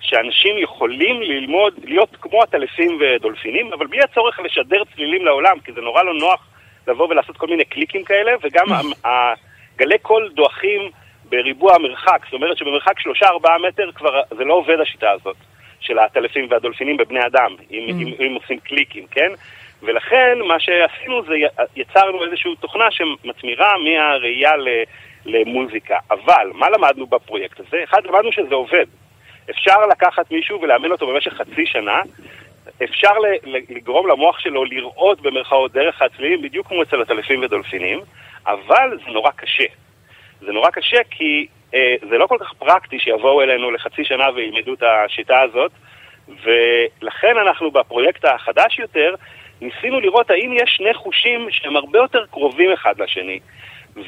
[0.00, 5.80] שאנשים יכולים ללמוד, להיות כמו עטלפים ודולפינים, אבל בלי הצורך לשדר צלילים לעולם, כי זה
[5.80, 6.46] נורא לא נוח
[6.88, 8.66] לבוא ולעשות כל מיני קליקים כאלה, וגם
[9.04, 10.80] הגלי קול דועכים
[11.32, 15.36] בריבוע המרחק, זאת אומרת שבמרחק 3-4 מטר כבר זה לא עובד השיטה הזאת
[15.80, 18.02] של העטלפים והדולפינים בבני אדם, אם, mm.
[18.02, 19.32] אם, אם עושים קליקים, כן?
[19.82, 21.34] ולכן מה שעשינו זה
[21.76, 24.52] יצרנו איזושהי תוכנה שמצמירה מהראייה
[25.24, 25.98] למוזיקה.
[26.10, 27.84] אבל מה למדנו בפרויקט הזה?
[27.84, 28.86] אחד, למדנו שזה עובד.
[29.50, 32.00] אפשר לקחת מישהו ולאמן אותו במשך חצי שנה,
[32.84, 33.12] אפשר
[33.68, 38.00] לגרום למוח שלו לראות במרכאות דרך הצלילים בדיוק כמו אצל עטלפים ודולפינים,
[38.46, 39.64] אבל זה נורא קשה.
[40.46, 44.74] זה נורא קשה כי אה, זה לא כל כך פרקטי שיבואו אלינו לחצי שנה וילמדו
[44.74, 45.72] את השיטה הזאת,
[46.28, 49.14] ולכן אנחנו בפרויקט החדש יותר
[49.60, 53.40] ניסינו לראות האם יש שני חושים שהם הרבה יותר קרובים אחד לשני.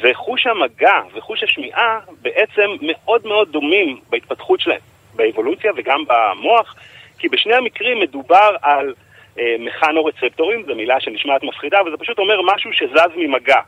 [0.03, 4.81] וחוש המגע וחוש השמיעה בעצם מאוד מאוד דומים בהתפתחות שלהם,
[5.15, 6.75] באבולוציה וגם במוח,
[7.19, 8.95] כי בשני המקרים מדובר על
[9.39, 13.61] אה, מכנורצפטורים, זו מילה שנשמעת מפחידה, וזה פשוט אומר משהו שזז ממגע.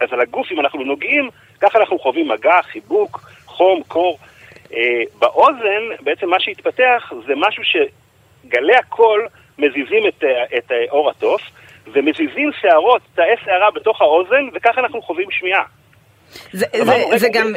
[0.00, 4.18] אז על הגוף, אם אנחנו נוגעים, ככה אנחנו חווים מגע, חיבוק, חום, קור.
[4.74, 11.10] אה, באוזן, בעצם מה שהתפתח זה משהו שגלי הקול מזיזים את, אה, את אה, אור
[11.10, 11.40] התוף,
[11.92, 15.62] ומזיזים שערות, תאי שערה בתוך האוזן, וככה אנחנו חווים שמיעה.
[16.52, 17.52] זה, זה, זה גם,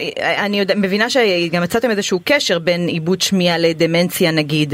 [0.46, 4.74] אני יודע, מבינה שגם מצאתם איזשהו קשר בין עיבוד שמיעה לדמנציה נגיד.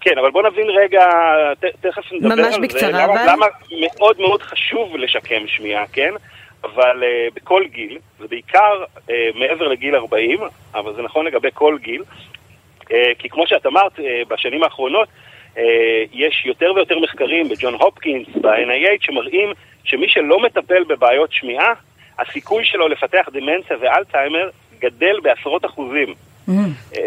[0.00, 1.04] כן, אבל בוא נבין רגע,
[1.60, 3.14] ת, תכף נדבר ממש על בקצרה, זה, אבל...
[3.14, 3.46] למה, למה
[3.80, 6.10] מאוד מאוד חשוב לשקם שמיעה, כן?
[6.64, 10.38] אבל uh, בכל גיל, ובעיקר uh, מעבר לגיל 40,
[10.74, 12.02] אבל זה נכון לגבי כל גיל,
[12.80, 15.08] uh, כי כמו שאת אמרת, uh, בשנים האחרונות,
[15.54, 15.58] uh,
[16.12, 19.52] יש יותר ויותר מחקרים בג'ון הופקינס, ב-NIH, שמראים
[19.84, 21.72] שמי שלא מטפל בבעיות שמיעה,
[22.18, 26.14] הסיכוי שלו לפתח דמנציה ואלצהיימר גדל בעשרות אחוזים.
[26.48, 27.00] Mm-hmm.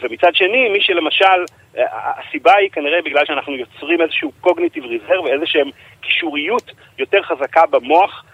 [0.00, 1.44] ומצד שני, מי שלמשל,
[1.76, 8.33] הסיבה היא כנראה בגלל שאנחנו יוצרים איזשהו קוגניטיב ריזרב, איזשהם קישוריות יותר חזקה במוח אה,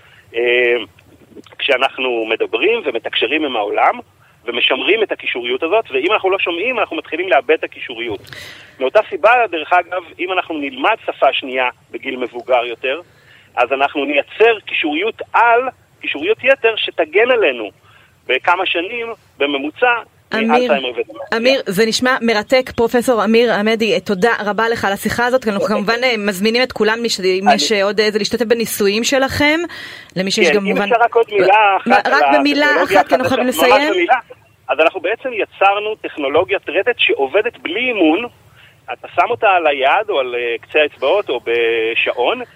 [1.59, 3.99] כשאנחנו מדברים ומתקשרים עם העולם
[4.45, 8.21] ומשמרים את הקישוריות הזאת, ואם אנחנו לא שומעים, אנחנו מתחילים לאבד את הקישוריות.
[8.81, 13.01] מאותה סיבה, דרך אגב, אם אנחנו נלמד שפה שנייה בגיל מבוגר יותר,
[13.57, 15.69] אז אנחנו נייצר קישוריות על,
[16.01, 17.71] קישוריות יתר, שתגן עלינו
[18.27, 19.07] בכמה שנים
[19.39, 19.95] בממוצע
[20.35, 20.73] אמיר,
[21.37, 26.05] אמיר, זה נשמע מרתק, פרופסור אמיר עמדי, תודה רבה לך על השיחה הזאת, אנחנו כמובן
[26.05, 29.61] אה, מזמינים את כולם, אם יש עוד איזה להשתתף בניסויים שלכם,
[30.17, 30.83] למי שיש כן, גם מובן...
[30.83, 34.07] אם אפשר רק עוד מילה אחת, רק במילה אחת, כי אנחנו חייבים לסיים.
[34.69, 38.27] אז אנחנו בעצם יצרנו טכנולוגיית רטט שעובדת בלי אימון,
[38.93, 42.47] אתה שם אותה על היד או על אה, קצה האצבעות או בשעון, אה,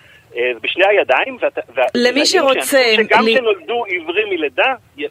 [0.62, 1.36] בשני הידיים,
[1.94, 5.06] למי שרוצה, שגם כשנולדו עיוורים מלידה, אה,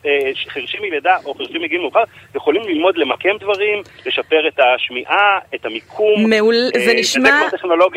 [0.48, 2.04] חירשים מלידה או חירשים מגיל מאוחר,
[2.36, 6.30] יכולים ללמוד למקם דברים, לשפר את השמיעה, את המיקום.
[6.30, 6.56] מעול,
[6.86, 7.42] זה אה, נשמע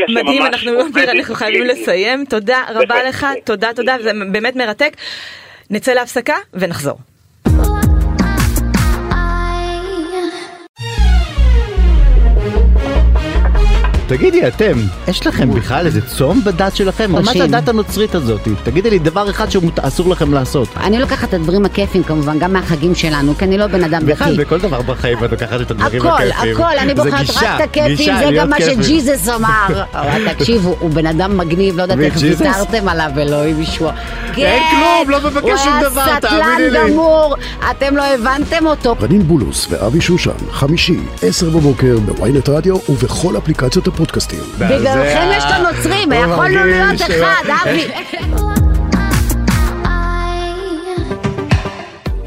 [0.08, 2.24] מדהים, אנחנו, אנחנו חייבים לסיים.
[2.24, 4.96] תודה רבה לך, תודה, תודה, זה באמת מרתק.
[5.70, 6.96] נצא להפסקה ונחזור.
[14.06, 17.12] תגידי, אתם, יש לכם בכלל איזה צום בדת שלכם?
[17.12, 18.48] מה זה הדת הנוצרית הזאת?
[18.62, 20.68] תגידי לי דבר אחד שאסור לכם לעשות.
[20.76, 24.12] אני לוקחת את הדברים הכיפים כמובן, גם מהחגים שלנו, כי אני לא בן אדם דתי.
[24.12, 26.30] בכלל, בכל דבר בחיים את לוקחת את הדברים הכיפים.
[26.30, 29.84] הכל, הכל, אני בוחרת רק את הכיפים, זה גם מה שג'יזוס אמר.
[30.38, 33.92] תקשיבו, הוא בן אדם מגניב, לא יודעת איך ויתרתם עליו, אלוהים ישוע.
[34.36, 36.78] אין כלום, לא מבקש שום דבר, תאמיני לי.
[36.78, 37.36] הוא היה סטלן גמור,
[37.70, 38.96] אתם לא הבנתם אותו.
[39.02, 44.38] רנין בולוס ואבי שושן, חמישי, עשר בבוקר, בוויינט רדיו ובכל אפליקציות הפודקאסטים.
[44.58, 47.86] בגללכם יש את הנוצרים, יכולנו להיות אחד, אבי.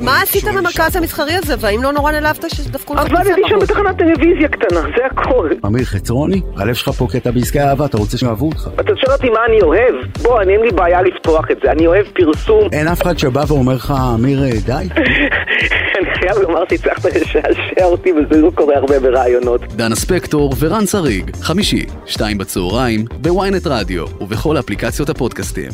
[0.02, 4.48] מה עשית במרכז המסחרי הזה, והאם לא נורא נעלבת שדפקו לך עבדתי שם בתחנת טלוויזיה
[4.48, 5.50] קטנה, זה הכל.
[5.66, 8.70] אמיר חצרוני, הלב שלך פה קטע בעסקי אהבה, אתה רוצה שאוהבו אותך.
[8.80, 9.96] אתה שואל אותי מה אני אוהב?
[10.22, 12.70] בוא, אני אין לי בעיה לפתוח את זה, אני אוהב פרסום.
[12.72, 14.88] אין אף אחד שבא ואומר לך, אמיר, די?
[16.20, 19.62] אני חייב לומר שהצלחת לשעשע אותי, וזה לא קורה הרבה ברעיונות.
[19.62, 25.70] דנה ספקטור ורן שריג, חמישי, שתיים בצהריים, בוויינט רדיו, ובכל אפליקציות הפודקאסטים.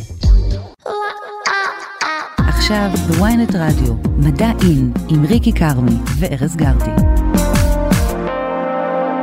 [2.38, 6.91] עכשיו בוויינט רדיו, מדע אין, עם ריקי כרמי וארז גרטי.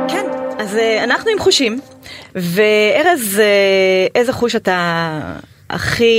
[0.07, 0.25] כן,
[0.59, 1.79] אז אה, אנחנו עם חושים,
[2.35, 5.19] וארז, אה, איזה חוש אתה
[5.69, 6.11] הכי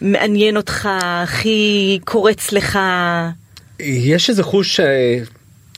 [0.00, 2.78] מעניין אותך, הכי קורץ לך?
[3.80, 4.80] יש איזה חוש ש...
[4.80, 5.18] אה,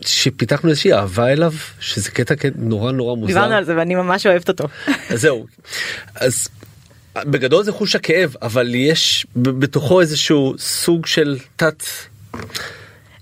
[0.06, 3.26] שפיתחנו איזושהי אהבה אליו שזה קטע נורא נורא מוזר.
[3.26, 4.64] דיברנו על זה ואני ממש אוהבת אותו.
[5.10, 5.46] אז זהו.
[6.14, 6.48] אז
[7.16, 11.82] בגדול זה חוש הכאב, אבל יש בתוכו איזשהו סוג של תת...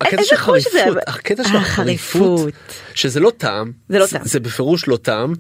[0.00, 2.52] הקטע של חריפות, הקטע של החריפות,
[2.94, 5.32] שזה לא טעם, זה לא טעם, זה בפירוש לא טעם.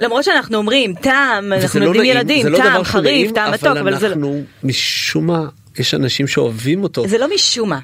[0.00, 4.42] למרות שאנחנו אומרים טעם, אנחנו לא נותנים ילדים, לא טעם חריף, טעם מתוק, אבל אנחנו
[4.64, 5.44] משום מה,
[5.78, 7.08] יש אנשים שאוהבים אותו.
[7.08, 7.78] זה לא משום מה,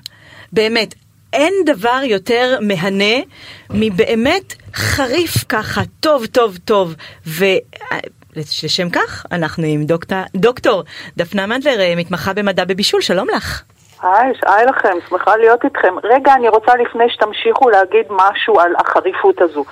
[0.53, 0.95] באמת.
[1.33, 3.23] אין דבר יותר מהנה
[3.71, 6.95] מבאמת חריף ככה, טוב טוב טוב.
[7.27, 10.83] ולשם כך אנחנו עם דוקטור, דוקטור
[11.17, 13.63] דפנה מנדלר, מתמחה במדע בבישול, שלום לך.
[14.03, 15.95] היי, היי לכם, שמחה להיות איתכם.
[16.05, 19.65] רגע, אני רוצה לפני שתמשיכו להגיד משהו על החריפות הזו.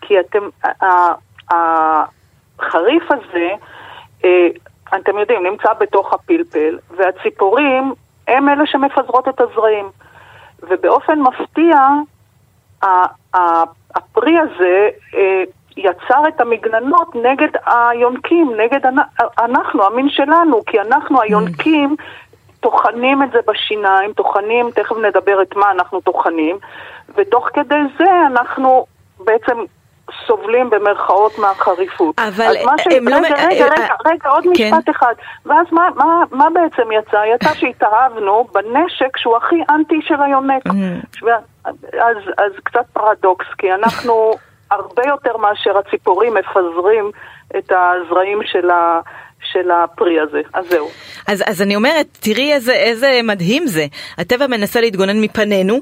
[0.00, 0.48] כי אתם,
[1.50, 3.48] החריף הזה,
[4.24, 4.46] אה,
[4.96, 7.94] אתם יודעים, נמצא בתוך הפלפל, והציפורים
[8.28, 9.90] הם אלה שמפזרות את הזרעים.
[10.62, 11.78] ובאופן מפתיע,
[13.94, 15.42] הפרי הזה אה,
[15.76, 18.80] יצר את המגננות נגד היונקים, נגד
[19.38, 21.96] אנחנו, המין שלנו, כי אנחנו היונקים
[22.60, 26.58] טוחנים את זה בשיניים, טוחנים, תכף נדבר את מה אנחנו טוחנים,
[27.14, 28.86] ותוך כדי זה אנחנו
[29.18, 29.58] בעצם
[30.26, 32.18] סובלים במרכאות מהחריפות.
[32.18, 32.86] אבל מה ש...
[32.86, 33.26] הם רגע, לא...
[33.26, 34.74] רגע, רגע, רגע, רגע, עוד כן.
[34.74, 35.14] משפט אחד.
[35.46, 37.22] ואז מה, מה, מה בעצם יצא?
[37.34, 40.62] יצא שהתאהבנו בנשק שהוא הכי אנטי של היונק.
[41.92, 44.32] אז, אז קצת פרדוקס, כי אנחנו
[44.70, 47.10] הרבה יותר מאשר הציפורים מפזרים
[47.58, 49.00] את הזרעים של ה...
[49.52, 50.88] של הפרי הזה, אז זהו.
[51.28, 53.86] אז, אז אני אומרת, תראי איזה, איזה מדהים זה.
[54.18, 55.78] הטבע מנסה להתגונן מפנינו,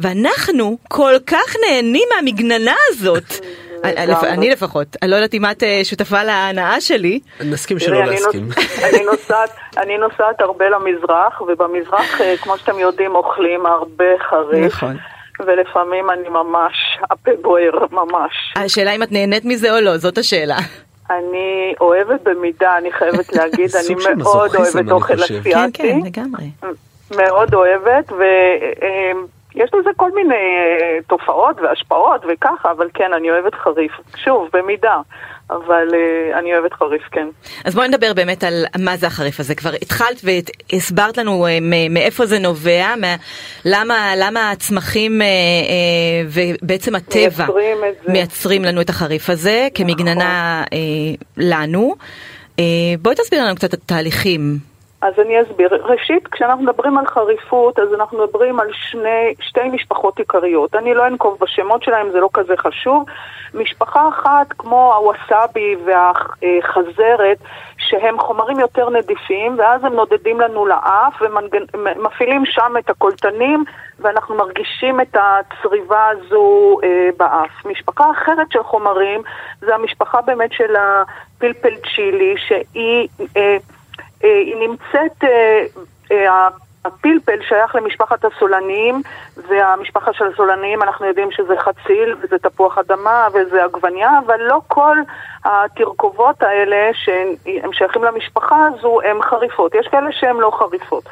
[0.00, 3.24] ואנחנו כל כך נהנים מהמגננה הזאת.
[3.84, 7.20] אני לפחות, אני לא יודעת אם את אה, שותפה להנאה שלי.
[7.44, 8.48] נסכים שלא להסכים.
[9.76, 14.66] אני נוסעת, הרבה למזרח, ובמזרח, אה, כמו שאתם יודעים, אוכלים הרבה חריף.
[14.66, 14.96] נכון.
[15.46, 16.72] ולפעמים אני ממש,
[17.10, 18.32] הפה בוער, ממש.
[18.56, 20.56] השאלה אם את נהנית מזה או לא, זאת השאלה.
[21.10, 25.52] אני אוהבת במידה, אני חייבת להגיד, אני מאוד אוהבת אוכל אסיאתי.
[25.52, 26.50] כן, כן, לגמרי.
[27.16, 28.12] מאוד אוהבת,
[29.56, 33.92] ויש לזה כל מיני אה, תופעות והשפעות וככה, אבל כן, אני אוהבת חריף.
[34.16, 34.96] שוב, במידה.
[35.50, 37.28] אבל uh, אני אוהבת חריף, כן.
[37.64, 39.54] אז בואי נדבר באמת על מה זה החריף הזה.
[39.54, 41.50] כבר התחלת והסברת לנו uh,
[41.90, 43.16] מאיפה זה נובע, מה,
[43.64, 50.74] למה, למה הצמחים uh, uh, ובעצם הטבע מייצרים, מייצרים לנו את החריף הזה כמגננה uh,
[51.36, 51.94] לנו.
[52.56, 52.60] Uh,
[53.02, 54.58] בואי תסביר לנו קצת את התהליכים.
[55.00, 55.68] אז אני אסביר.
[55.84, 60.74] ראשית, כשאנחנו מדברים על חריפות, אז אנחנו מדברים על שני, שתי משפחות עיקריות.
[60.74, 63.04] אני לא אנקוב בשמות שלהם, זה לא כזה חשוב.
[63.54, 67.38] משפחה אחת, כמו הווסאבי והחזרת,
[67.78, 73.64] שהם חומרים יותר נדיפים, ואז הם נודדים לנו לאף ומפעילים שם את הקולטנים,
[73.98, 77.66] ואנחנו מרגישים את הצריבה הזו אה, באף.
[77.66, 79.22] משפחה אחרת של חומרים,
[79.60, 83.08] זה המשפחה באמת של הפלפל צ'ילי, שהיא...
[83.36, 83.56] אה,
[84.26, 85.24] היא נמצאת,
[86.86, 89.02] הפלפל שייך למשפחת הסולניים,
[89.36, 94.96] והמשפחה של הסולניים אנחנו יודעים שזה חציל וזה תפוח אדמה וזה עגבניה, אבל לא כל
[95.44, 99.74] התרכובות האלה שהם שייכים למשפחה הזו הן חריפות.
[99.74, 101.04] יש כאלה שהן לא חריפות.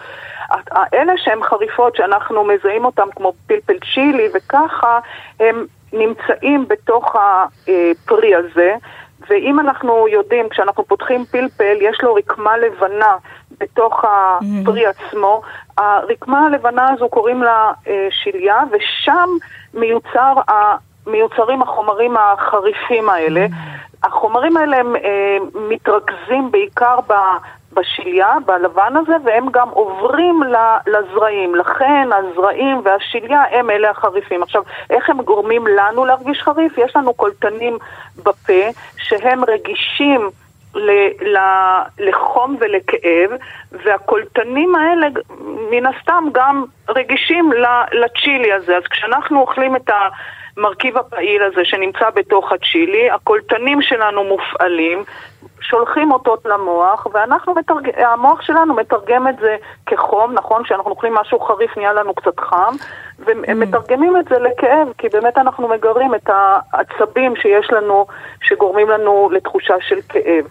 [0.95, 4.99] אלה שהן חריפות שאנחנו מזהים אותן כמו פלפל צ'ילי וככה,
[5.41, 8.75] הם נמצאים בתוך הפרי הזה.
[9.31, 13.17] ואם אנחנו יודעים, כשאנחנו פותחים פלפל, יש לו רקמה לבנה
[13.61, 15.43] בתוך הפרי עצמו,
[15.79, 19.29] הרקמה הלבנה הזו קוראים לה אה, שליה, ושם
[19.75, 20.33] מיוצר,
[21.07, 23.47] מיוצרים החומרים החריפים האלה.
[24.03, 27.13] החומרים האלה הם אה, מתרכזים בעיקר ב...
[27.75, 30.41] בשליה, בלבן הזה, והם גם עוברים
[30.87, 31.55] לזרעים.
[31.55, 34.43] לכן הזרעים והשליה הם אלה החריפים.
[34.43, 36.79] עכשיו, איך הם גורמים לנו להרגיש חריף?
[36.79, 37.79] יש לנו קולטנים
[38.23, 38.63] בפה
[38.97, 40.31] שהם רגישים
[41.99, 43.31] לחום ולכאב,
[43.73, 45.07] והקולטנים האלה
[45.71, 47.51] מן הסתם גם רגישים
[47.93, 48.77] לצ'ילי הזה.
[48.77, 50.09] אז כשאנחנו אוכלים את ה...
[50.57, 55.05] המרכיב הפעיל הזה שנמצא בתוך הצ'ילי, הקולטנים שלנו מופעלים,
[55.61, 57.91] שולחים אותות למוח, ואנחנו מתרג...
[57.97, 60.65] המוח שלנו מתרגם את זה כחום, נכון?
[60.65, 62.75] כשאנחנו אוכלים משהו חריף נהיה לנו קצת חם,
[63.19, 63.77] והם mm.
[64.21, 66.31] את זה לכאב, כי באמת אנחנו מגרים את
[66.73, 68.07] העצבים שיש לנו,
[68.43, 70.45] שגורמים לנו לתחושה של כאב.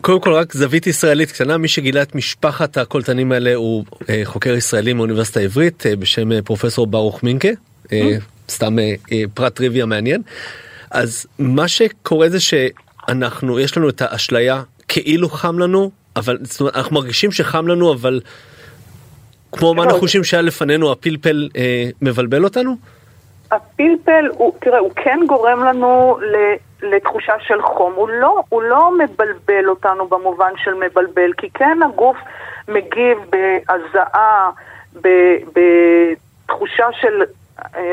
[0.00, 4.50] קודם כל רק זווית ישראלית קטנה, מי שגילה את משפחת הקולטנים האלה הוא אה, חוקר
[4.50, 7.48] ישראלי מאוניברסיטה העברית אה, בשם אה, פרופסור ברוך מינקה.
[8.50, 8.76] סתם
[9.34, 10.22] פרט טריוויה מעניין.
[10.90, 16.76] אז מה שקורה זה שאנחנו, יש לנו את האשליה כאילו חם לנו, אבל זאת אומרת,
[16.76, 18.20] אנחנו מרגישים שחם לנו, אבל
[19.52, 22.76] כמו מה אנחנו חושבים שהיה לפנינו, הפלפל אה, מבלבל אותנו?
[23.50, 26.18] הפלפל, הוא, תראה, הוא כן גורם לנו
[26.82, 27.92] לתחושה של חום.
[27.94, 32.16] הוא לא, הוא לא מבלבל אותנו במובן של מבלבל, כי כן הגוף
[32.68, 34.50] מגיב בהזעה,
[35.54, 37.26] בתחושה של אה,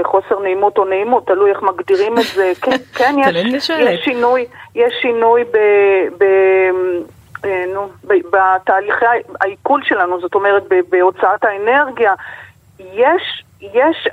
[0.04, 2.52] חוסר נעימות או נעימות, תלוי איך מגדירים את זה.
[2.62, 5.58] כן, כן יש, יש שינוי, יש שינוי ב...
[6.18, 6.24] ב
[7.46, 9.06] אה, נו, בתהליכי
[9.42, 12.14] העיכול שלנו, זאת אומרת בהוצאת האנרגיה,
[12.80, 14.08] יש, יש,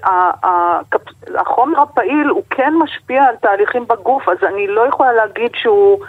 [1.35, 6.01] החומר הפעיל הוא כן משפיע על תהליכים בגוף, אז אני לא יכולה להגיד שהוא,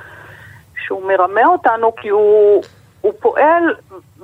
[0.85, 2.63] שהוא מרמה אותנו, כי הוא,
[3.05, 3.63] הוא פועל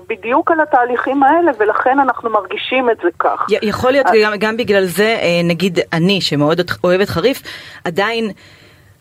[0.09, 3.45] בדיוק על התהליכים האלה, ולכן אנחנו מרגישים את זה כך.
[3.61, 7.41] יכול להיות גם, גם בגלל זה, אה, נגיד אני, שמאוד אוהבת חריף,
[7.83, 8.31] עדיין...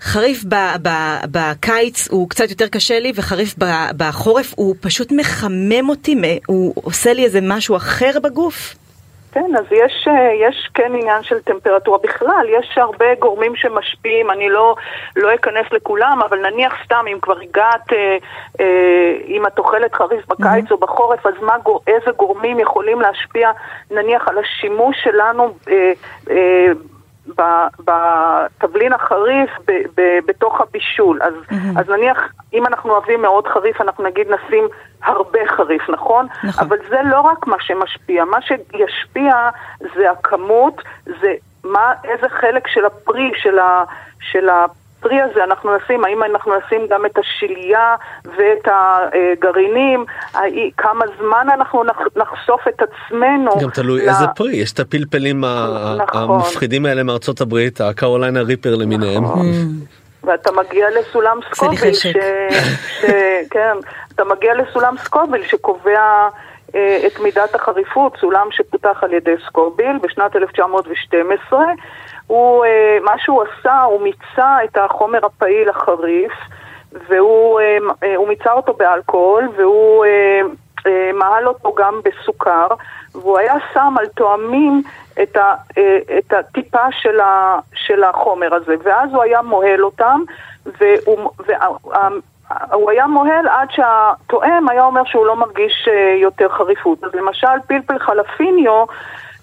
[0.02, 0.88] חריף ב, ב,
[1.30, 3.64] בקיץ הוא קצת יותר קשה לי, וחריף ב,
[3.96, 6.16] בחורף הוא פשוט מחמם אותי,
[6.46, 8.74] הוא עושה לי איזה משהו אחר בגוף.
[9.32, 14.48] כן, אז יש, אה, יש כן עניין של טמפרטורה בכלל, יש הרבה גורמים שמשפיעים, אני
[14.48, 14.74] לא,
[15.16, 18.16] לא אכנס לכולם, אבל נניח סתם אם כבר הגעת, אה,
[18.60, 20.70] אה, אם את אוכלת חריף בקיץ mm-hmm.
[20.70, 23.50] או בחורף, אז מה, איזה גורמים יכולים להשפיע
[23.90, 25.92] נניח על השימוש שלנו אה,
[26.30, 26.66] אה,
[27.78, 31.22] בתבלין החריף ב, ב, בתוך הבישול.
[31.22, 31.80] אז, mm-hmm.
[31.80, 32.18] אז נניח,
[32.52, 34.64] אם אנחנו אוהבים מאוד חריף, אנחנו נגיד נשים
[35.02, 36.26] הרבה חריף, נכון?
[36.44, 36.64] נכון.
[36.66, 38.24] אבל זה לא רק מה שמשפיע.
[38.24, 39.50] מה שישפיע
[39.94, 40.82] זה הכמות,
[41.20, 43.84] זה מה, איזה חלק של הפרי, של, ה,
[44.20, 44.48] של
[45.00, 50.04] הפרי הזה אנחנו נשים, האם אנחנו נשים גם את השלייה ואת הגרעינים,
[50.76, 51.84] כמה זמן אנחנו
[52.16, 53.50] נחשוף את עצמנו.
[53.60, 54.12] גם תלוי לה...
[54.12, 55.44] איזה פרי, יש את הפלפלים
[55.98, 56.30] נכון.
[56.30, 59.24] המפחידים האלה מארצות הברית, הקרוליינה ריפר למיניהם.
[59.24, 59.46] נכון.
[60.24, 62.06] ואתה מגיע לסולם סקוביל, ש...
[62.06, 63.04] ש...
[63.50, 63.76] כן,
[64.14, 66.28] אתה מגיע לסולם סקוביל שקובע
[66.74, 71.64] אה, את מידת החריפות, סולם שפותח על ידי סקוביל בשנת 1912.
[72.30, 76.32] הוא, אה, מה שהוא עשה, הוא מיצה את החומר הפעיל החריף,
[77.08, 80.04] והוא אה, אה, מיצה אותו באלכוהול, והוא
[81.14, 82.66] מעל אותו גם בסוכר,
[83.12, 84.82] והוא היה שם על תואמים
[85.22, 85.54] את, ה,
[86.18, 90.20] את הטיפה של, ה, של החומר הזה, ואז הוא היה מוהל אותם,
[90.66, 91.30] והוא,
[92.70, 95.88] והוא היה מוהל עד שהתואם היה אומר שהוא לא מרגיש
[96.22, 97.04] יותר חריפות.
[97.04, 98.84] אז למשל פלפל חלפיניו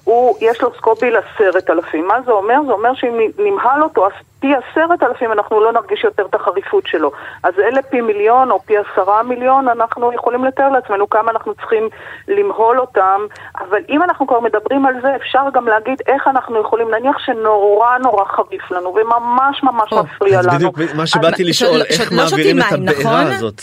[0.08, 2.08] הוא, יש לו סקוביל עשרת אלפים.
[2.08, 2.56] מה זה אומר?
[2.66, 4.08] זה אומר שאם נמהל אותו
[4.40, 7.12] פי עשרת אלפים אנחנו לא נרגיש יותר את החריפות שלו.
[7.44, 11.90] אז אלה פי מיליון או פי עשרה מיליון, אנחנו יכולים לתאר לעצמנו כמה אנחנו צריכים
[12.28, 13.22] למהול אותם,
[13.60, 17.98] אבל אם אנחנו כבר מדברים על זה, אפשר גם להגיד איך אנחנו יכולים, נניח שנורא
[17.98, 20.52] נורא חריף לנו וממש ממש מפריע לנו.
[20.52, 23.34] אז בדיוק מה שבאתי לשאול, איך לא מעבירים את הבעירה נכון?
[23.34, 23.62] הזאת?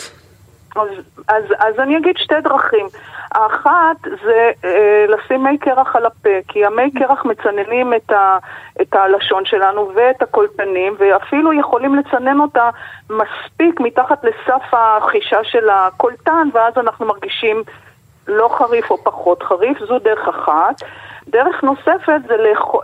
[0.76, 0.88] אז,
[1.28, 2.86] אז, אז אני אגיד שתי דרכים.
[3.34, 8.38] האחת זה אה, לשים מי קרח על הפה, כי המי קרח מצננים את, ה,
[8.80, 12.70] את הלשון שלנו ואת הקולטנים, ואפילו יכולים לצנן אותה
[13.10, 17.62] מספיק מתחת לסף החישה של הקולטן, ואז אנחנו מרגישים
[18.28, 20.82] לא חריף או פחות חריף, זו דרך אחת.
[21.28, 22.36] דרך נוספת זה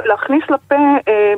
[0.04, 0.74] להכניס לפה
[1.08, 1.34] אה,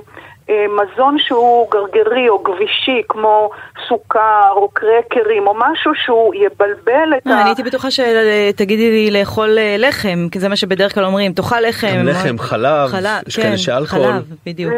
[0.69, 3.51] מזון שהוא גרגרי או גבישי, כמו
[3.89, 7.41] סוכר או קרקרים או משהו שהוא יבלבל את אה, ה...
[7.41, 11.61] אני הייתי בטוחה שתגידי לי לאכול אה, לחם, כי זה מה שבדרך כלל אומרים, תאכל
[11.61, 12.03] לחם.
[12.05, 12.91] לחם, חלב,
[13.27, 14.23] יש כאלה כן, שאלכוהול.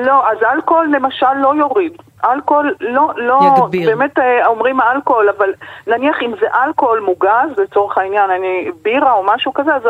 [0.07, 1.93] לא, אז אלכוהול למשל לא יוריד.
[2.33, 3.91] אלכוהול לא, לא, יגביר.
[3.91, 5.53] באמת אה, אומרים אלכוהול, אבל
[5.87, 9.83] נניח אם זה אלכוהול מוגז, לצורך העניין, אני בירה או משהו כזה, אז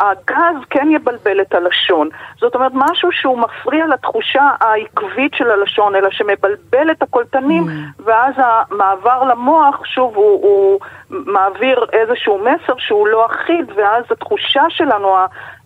[0.00, 2.08] הגז כן יבלבל את הלשון.
[2.38, 8.02] זאת אומרת, משהו שהוא מפריע לתחושה העקבית של הלשון, אלא שמבלבל את הקולטנים, mm.
[8.04, 15.16] ואז המעבר למוח, שוב, הוא, הוא מעביר איזשהו מסר שהוא לא אחיד, ואז התחושה שלנו,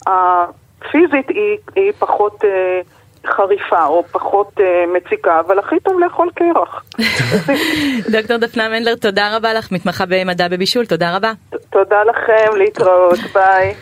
[0.06, 2.44] הפיזית, היא, היא פחות...
[2.44, 2.80] אה,
[3.26, 4.62] חריפה או פחות uh,
[4.96, 6.84] מציקה, אבל הכי טוב לאכול קרח.
[8.12, 11.32] דוקטור דפנה מנדלר, תודה רבה לך, מתמחה במדע בבישול, תודה רבה.
[11.70, 13.74] תודה לכם, להתראות, ביי.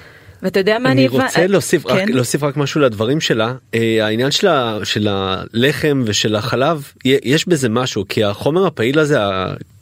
[0.43, 1.09] ואתה יודע מה אני...
[1.09, 1.95] אני רוצה להוסיף, כן?
[1.95, 3.53] רק, להוסיף רק משהו לדברים שלה.
[3.75, 9.19] Uh, העניין שלה, של הלחם ושל החלב, יש בזה משהו, כי החומר הפעיל הזה,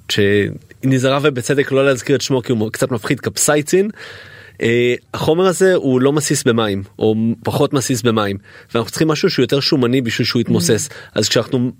[0.08, 0.50] שהיא
[0.84, 3.90] נזהרה ובצדק לא להזכיר את שמו כי הוא קצת מפחיד, קפסייצין.
[4.58, 4.60] Uh,
[5.14, 8.36] החומר הזה הוא לא מסיס במים או פחות מסיס במים
[8.74, 10.88] ואנחנו צריכים משהו שהוא יותר שומני בשביל שהוא יתמוסס.
[11.14, 11.70] אז כשאנחנו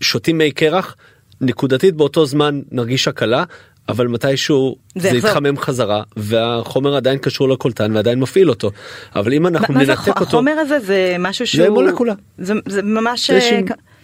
[0.00, 0.96] שותים מי קרח
[1.40, 3.44] נקודתית באותו זמן נרגיש הקלה
[3.88, 8.70] אבל מתישהו זה, זה יתחמם חזרה והחומר עדיין קשור לקולטן ועדיין מפעיל אותו
[9.16, 12.54] אבל אם אנחנו מה ננתק זה, אותו החומר הזה זה משהו שהוא זה מולקולה זה,
[12.66, 13.52] זה ממש זה ש...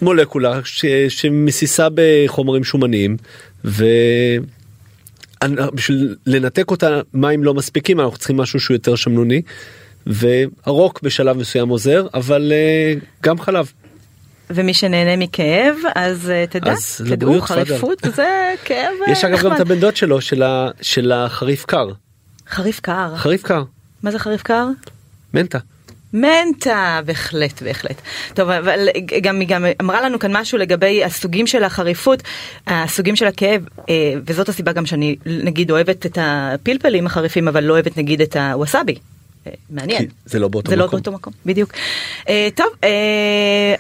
[0.03, 0.87] מולקולה ש...
[1.09, 3.17] שמסיסה בחומרים שומניים.
[3.65, 3.85] ו...
[5.75, 9.43] בשביל לנתק אותה מים לא מספיקים אנחנו צריכים משהו שהוא יותר שמנוני
[10.07, 13.73] והרוק בשלב מסוים עוזר אבל uh, גם חלב.
[14.51, 19.43] ומי שנהנה מכאב, אז uh, תדע, אז תדעו, לבריאות, חריפות זה כאב אה, יש אגב
[19.43, 21.89] גם את הבן דוד שלו, של ה- של החריף קר.
[22.49, 23.17] חריף קר.
[23.17, 23.63] חריף קר,
[24.03, 24.67] מה זה חריף קר?
[25.35, 25.59] מנטה.
[26.15, 28.01] מנטה, בהחלט, בהחלט.
[28.35, 28.89] טוב, אבל
[29.23, 32.23] גם היא גם אמרה לנו כאן משהו לגבי הסוגים של החריפות,
[32.67, 33.95] הסוגים של הכאב, אה,
[34.27, 38.95] וזאת הסיבה גם שאני נגיד אוהבת את הפלפלים החריפים, אבל לא אוהבת נגיד את הווסאבי.
[39.47, 40.07] אה, מעניין.
[40.27, 40.97] זה לא באותו זה לא מקום.
[40.97, 41.73] באותו מקום, בדיוק.
[42.29, 42.67] אה, טוב,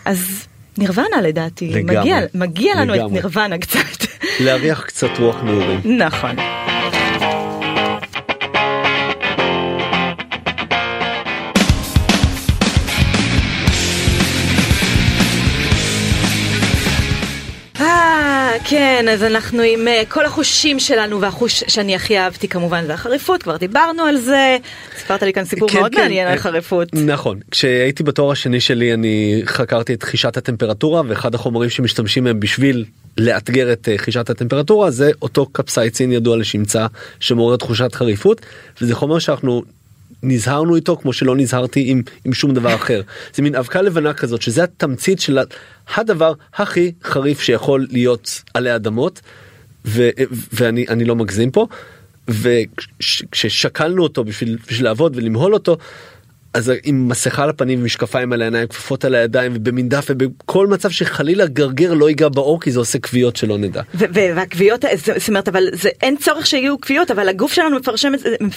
[0.05, 0.47] אז
[0.78, 1.97] נירוונה לדעתי, לגמרי.
[2.01, 3.12] מגיע, מגיע לנו את לגמרי.
[3.12, 4.05] נירוונה קצת.
[4.41, 5.80] להריח קצת רוח נעורים.
[5.85, 6.37] נכון.
[18.65, 23.43] כן, אז אנחנו עם אה, כל החושים שלנו, והחוש שאני הכי אהבתי כמובן זה החריפות,
[23.43, 24.57] כבר דיברנו על זה.
[24.99, 26.01] סיפרת לי כאן סיפור כן, מאוד כן.
[26.01, 26.89] מעניין על חריפות.
[26.93, 32.85] נכון כשהייתי בתואר השני שלי אני חקרתי את חישת הטמפרטורה ואחד החומרים שמשתמשים בהם בשביל
[33.19, 36.87] לאתגר את אה, חישת הטמפרטורה זה אותו קפסייצין ידוע לשמצה
[37.21, 38.41] שמעורר תחושת חריפות
[38.81, 39.63] וזה חומר שאנחנו.
[40.27, 43.03] נזהרנו איתו כמו שלא נזהרתי עם, עם שום דבר אחר
[43.35, 45.39] זה מין אבקה לבנה כזאת שזה התמצית של
[45.95, 49.20] הדבר הכי חריף שיכול להיות עלי אדמות
[49.85, 50.09] ו,
[50.53, 51.66] ואני אני לא מגזים פה
[52.28, 55.76] וכששקלנו אותו בשביל, בשביל לעבוד ולמהול אותו
[56.55, 60.91] אז עם מסכה על הפנים ומשקפיים על העיניים כפפות על הידיים ובמין דף ובכל מצב
[60.91, 63.83] שחלילה גרגר לא ייגע בעור כי זה עושה כוויות שלא נדע.
[63.95, 68.19] והכוויות, זה- זאת אומרת, אבל זה, אין צורך שיהיו כוויות, אבל הגוף שלנו מפרשם את
[68.21, 68.55] זה, את זה הגוף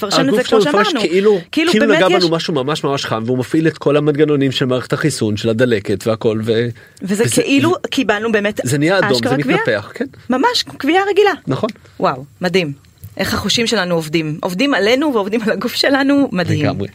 [0.48, 1.00] כמו שלנו מפרש שאמרנו.
[1.10, 4.52] כאילו כאילו באמת נגע יש- בנו משהו ממש ממש חם והוא מפעיל את כל המנגנונים
[4.52, 6.68] של מערכת החיסון של הדלקת והכל ו...
[7.02, 9.38] וזה כאילו קיבלנו באמת זה נהיה אדום זה.
[9.38, 11.32] מתנפח כן ממש כווייה רגילה.
[11.48, 11.70] נכון.
[12.00, 12.72] וואו, מדהים.
[13.18, 14.38] איך החושים שלנו עובדים.
[14.41, 16.66] עובדים עלינו ועובדים על הגוף שלנו, מדהים.
[16.66, 16.88] לגמרי.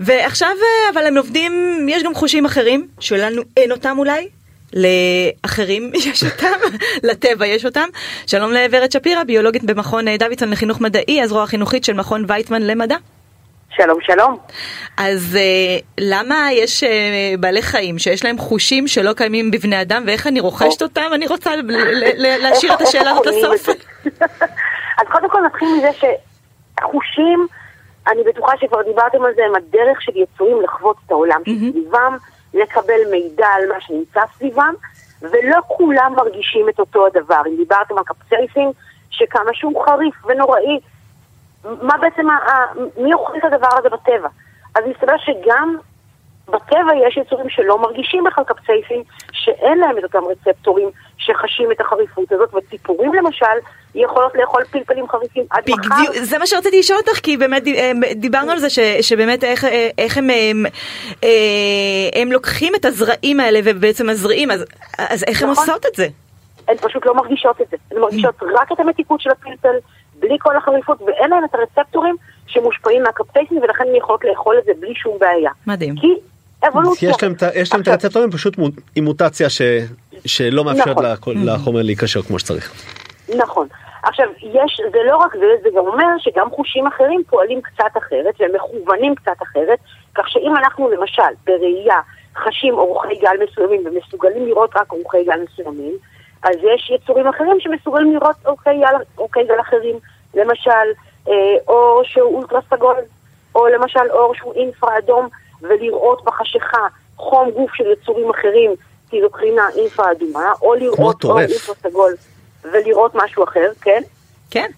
[0.00, 1.52] ועכשיו, אה, אבל הם עובדים,
[1.88, 4.28] יש גם חושים אחרים, שלנו אין אותם אולי.
[4.74, 7.88] לאחרים יש אותם, לטבע יש אותם.
[8.26, 12.96] שלום לוורד שפירא, ביולוגית במכון אה, דוידסון לחינוך מדעי, הזרוע החינוכית של מכון ויצמן למדע.
[13.70, 14.36] שלום שלום.
[14.96, 20.26] אז אה, למה יש אה, בעלי חיים שיש להם חושים שלא קיימים בבני אדם ואיך
[20.26, 21.10] אני רוכשת אותם?
[21.14, 21.50] אני רוצה
[22.16, 23.68] להשאיר את השאלה הזאת לסוף.
[25.00, 27.46] אז קודם כל נתחיל מזה שחושים,
[28.08, 32.16] אני בטוחה שכבר דיברתם על זה, הם הדרך של יצורים לחוות את העולם שסביבם,
[32.54, 34.74] לקבל מידע על מה שנמצא סביבם,
[35.22, 37.42] ולא כולם מרגישים את אותו הדבר.
[37.46, 38.70] אם דיברתם על קפצייסים,
[39.10, 40.80] שכמה שהוא חריף ונוראי,
[41.64, 42.26] מה בעצם,
[42.96, 44.28] מי אוכל את הדבר הזה בטבע?
[44.74, 45.76] אז מסתבר שגם
[46.50, 52.32] בטבע יש יצורים שלא מרגישים בכלל קפצייסים, שאין להם את אותם רצפטורים שחשים את החריפות
[52.32, 53.46] הזאת, וציפורים למשל
[53.94, 55.94] יכולות לאכול פלפלים חריפים עד מחר.
[55.94, 59.64] בדיוק, זה מה שרציתי לשאול אותך, כי באמת אה, דיברנו על זה ש, שבאמת איך,
[59.64, 60.66] אה, איך הם, הם,
[61.24, 64.64] אה, הם לוקחים את הזרעים האלה ובעצם מזריעים, אז,
[64.98, 65.64] אז איך הם נכון.
[65.68, 66.06] עושות את זה?
[66.68, 67.76] הן פשוט לא מרגישות את זה.
[67.90, 69.76] הן מרגישות רק את המתיקות של הפלפל,
[70.18, 74.72] בלי כל החריפות, ואין להן את הרצפטורים שמושפעים מהקפטייסין, ולכן הן יכולות לאכול את זה
[74.80, 75.50] בלי שום בעיה.
[75.66, 75.94] מדהים.
[75.96, 76.14] כי
[76.68, 77.10] אבולוציה.
[77.10, 78.54] יש להם את ה- יש להם את הרצפטורים פשוט
[78.96, 79.62] עם מוטציה ש-
[80.26, 81.34] שלא מאפשרת נכון.
[81.46, 82.72] לחומר להיקשר כמו שצריך.
[83.36, 83.66] נכון.
[84.02, 88.34] עכשיו, יש, זה לא רק זה, זה גם אומר שגם חושים אחרים פועלים קצת אחרת
[88.40, 89.78] והם מכוונים קצת אחרת,
[90.14, 92.00] כך שאם אנחנו למשל בראייה
[92.36, 95.92] חשים אורכי גל מסוימים ומסוגלים לראות רק אורכי גל מסוימים,
[96.42, 99.96] אז יש יצורים אחרים שמסוגלים לראות אורכי גל, אורכי גל אחרים,
[100.34, 100.70] למשל
[101.28, 101.34] אה,
[101.68, 102.96] אור שהוא אולטרה סגול,
[103.54, 105.28] או למשל אור שהוא אינפרה אדום,
[105.62, 106.78] ולראות בחשיכה
[107.16, 108.70] חום גוף של יצורים אחרים,
[109.10, 111.50] כי זו קרינה אינפרה אדומה, או לראות אור טורף.
[111.50, 112.12] אינפרה סגול
[112.72, 114.02] ולראות משהו אחר, כן?
[114.50, 114.70] כן.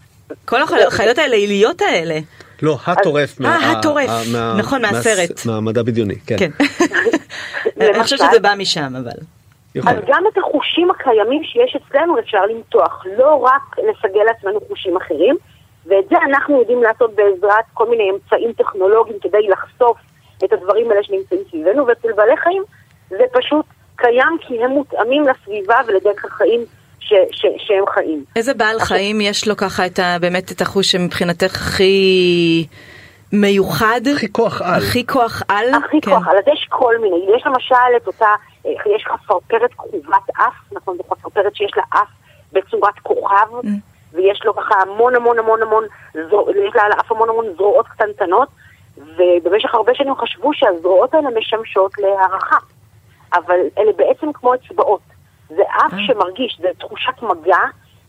[0.44, 2.18] כל החיות האלה, העיליות האלה.
[2.62, 3.40] לא, הטורף.
[3.40, 4.08] אה, מה- הטורף.
[4.08, 5.46] ה- מה- נכון, מה- מהסרט.
[5.46, 6.36] מהמדע בדיוני, כן.
[6.38, 6.50] כן.
[7.80, 9.10] אני חושבת שזה בא משם, אבל.
[9.88, 15.36] אז גם את החושים הקיימים שיש אצלנו אפשר למתוח, לא רק לסגל לעצמנו חושים אחרים,
[15.86, 19.96] ואת זה אנחנו יודעים לעשות בעזרת כל מיני אמצעים טכנולוגיים כדי לחשוף
[20.44, 22.62] את הדברים האלה שנמצאים סביבנו, ואצל בעלי חיים
[23.08, 23.66] זה פשוט
[23.96, 26.60] קיים כי הם מותאמים לסביבה ולדרך החיים
[27.00, 28.24] ש- ש- שהם חיים.
[28.36, 32.66] איזה בעל חיים יש לו ככה את ה, באמת את החוש שמבחינתך הכי
[33.32, 34.00] מיוחד?
[34.16, 34.74] הכי כוח על.
[34.82, 35.66] הכי כוח על?
[35.74, 36.10] הכי כן.
[36.10, 38.26] כוח, על אז יש כל מיני, יש למשל את אותה,
[38.66, 42.08] אה, יש חפרפרת כרובת אף, נכון, זו חפרפרת שיש לה אף
[42.52, 43.68] בצורת כוכב,
[44.12, 45.84] ויש לו ככה המון המון המון המון,
[46.30, 48.48] זרוע- יש לה על האף המון המון זרועות קטנטנות,
[49.16, 52.56] ובמשך הרבה שנים חשבו שהזרועות האלה משמשות להערכה,
[53.34, 55.00] אבל אלה בעצם כמו אצבעות.
[55.48, 57.58] זה אף שמרגיש, זה תחושת מגע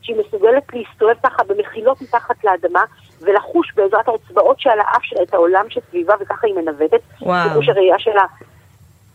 [0.01, 2.83] שהיא מסוגלת להסתובב ככה במחילות מתחת לאדמה
[3.21, 6.99] ולחוש בעזרת האצבעות שעל האף שלה את העולם שסביבה וככה היא מנווטת.
[7.21, 7.49] וואו.
[7.49, 8.25] חוש הראייה שלה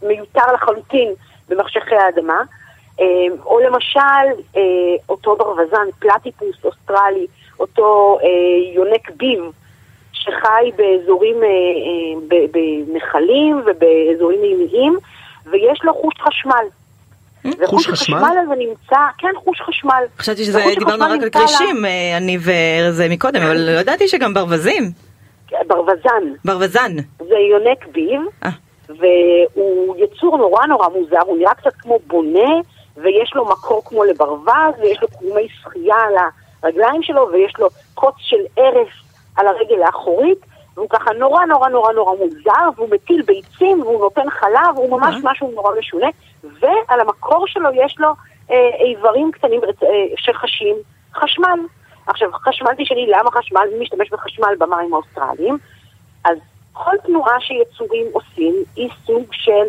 [0.03, 1.13] מיותר לחלוטין
[1.49, 2.39] במחשכי האדמה.
[3.01, 3.05] אה,
[3.45, 4.27] או למשל,
[4.57, 4.63] אה,
[5.09, 7.27] אותו ברווזן, פלטיפוס אוסטרלי,
[7.61, 8.29] אותו אה,
[8.75, 9.41] יונק ביב,
[10.29, 11.37] שחי באזורים,
[12.51, 14.97] בנחלים ובאזורים ימיים,
[15.47, 16.65] ויש לו חוש חשמל.
[17.65, 18.17] חוש חשמל?
[18.17, 20.05] החשמל הזה נמצא, כן, חוש חשמל.
[20.19, 21.85] חשבתי שזה, דיברנו רק על כרישים,
[22.17, 24.83] אני וזה מקודם, אבל לא ידעתי שגם ברווזים.
[25.67, 26.23] ברווזן.
[26.45, 26.97] ברווזן.
[27.19, 28.21] זה יונק ביב,
[28.89, 32.51] והוא יצור נורא נורא מוזר, הוא נראה קצת כמו בונה,
[32.97, 36.15] ויש לו מקור כמו לברווז, ויש לו קרומי שחייה על
[36.63, 39.03] הרגליים שלו, ויש לו קוץ של ערש
[39.39, 40.39] על הרגל האחורית,
[40.75, 45.15] והוא ככה נורא נורא נורא נורא מוזר, והוא מטיל ביצים, והוא נותן חלב, הוא ממש
[45.23, 46.07] משהו נורא משונה,
[46.45, 48.09] ועל המקור שלו יש לו
[48.51, 50.77] אה, איברים קטנים אה, שחשים
[51.15, 51.59] חשמל.
[52.07, 55.59] עכשיו, חשמל תשאלי למה חשמל, מי משתמש בחשמל במים האוסטרליים?
[56.25, 56.39] אז
[56.73, 59.67] כל תנועה שיצורים עושים היא סוג של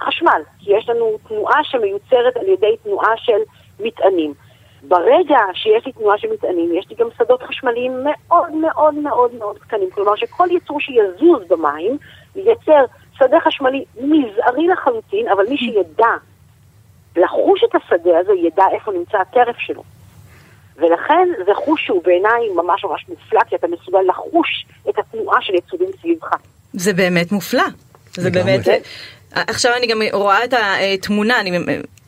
[0.00, 3.38] חשמל, כי יש לנו תנועה שמיוצרת על ידי תנועה של
[3.80, 4.34] מטענים.
[4.82, 9.58] ברגע שיש לי תנועה של מטענים, יש לי גם שדות חשמליים מאוד מאוד מאוד מאוד
[9.58, 9.90] קטנים.
[9.90, 11.98] כלומר שכל יצור שיזוז במים
[12.36, 12.84] ייצר
[13.18, 16.12] שדה חשמלי מזערי לחלוטין, אבל מי שידע
[17.16, 19.82] לחוש את השדה הזה, ידע איפה נמצא הטרף שלו.
[20.76, 25.54] ולכן זה חוש שהוא בעיניי ממש ממש מופלא, כי אתה מסוגל לחוש את התנועה של
[25.54, 26.30] יצורים סביבך.
[26.72, 27.64] זה באמת מופלא.
[28.14, 28.60] זה באמת...
[29.36, 31.58] עכשיו אני גם רואה את התמונה, אני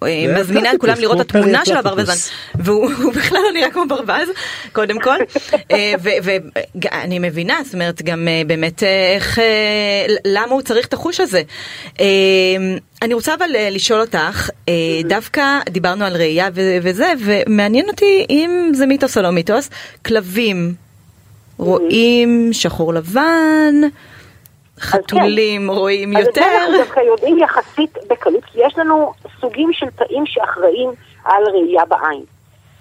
[0.03, 4.29] אה, מזמינה את כולם לראות את התמונה של הברווזן, והוא בכלל לא נראה כמו ברווז,
[4.73, 5.17] קודם כל,
[5.73, 9.39] אה, ואני מבינה, זאת אומרת, גם אה, באמת איך,
[10.25, 11.43] למה הוא צריך את החוש הזה.
[13.03, 14.51] אני רוצה אבל לשאול אותך,
[15.05, 19.71] דווקא דיברנו על ראייה וזה, ומעניין אותי אם זה מיתוס או לא מיתוס,
[20.07, 20.75] כלבים.
[21.59, 23.75] רואים שחור לבן,
[24.79, 25.79] חתולים כן.
[25.79, 26.41] רואים אז יותר.
[26.41, 30.91] אז אנחנו דווקא יודעים יחסית בקלות, כי יש לנו סוגים של תאים שאחראים
[31.25, 32.25] על ראייה בעין.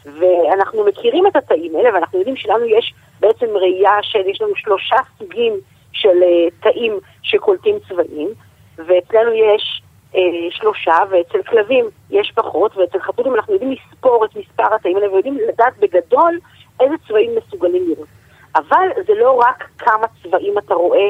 [0.06, 4.96] ואנחנו מכירים את התאים האלה, ואנחנו יודעים שלנו יש בעצם ראייה של, יש לנו שלושה
[5.18, 5.54] סוגים
[5.92, 8.30] של uh, תאים שקולטים צבעים,
[8.78, 9.82] ואצלנו יש
[10.14, 10.18] uh,
[10.52, 15.38] שלושה, ואצל כלבים יש פחות, ואצל חתולים אנחנו יודעים לספור את מספר התאים האלה, ויודעים
[15.48, 16.40] לדעת בגדול
[16.80, 18.08] איזה צבעים מסוגלים לראות.
[18.56, 21.10] אבל זה לא רק כמה צבעים אתה רואה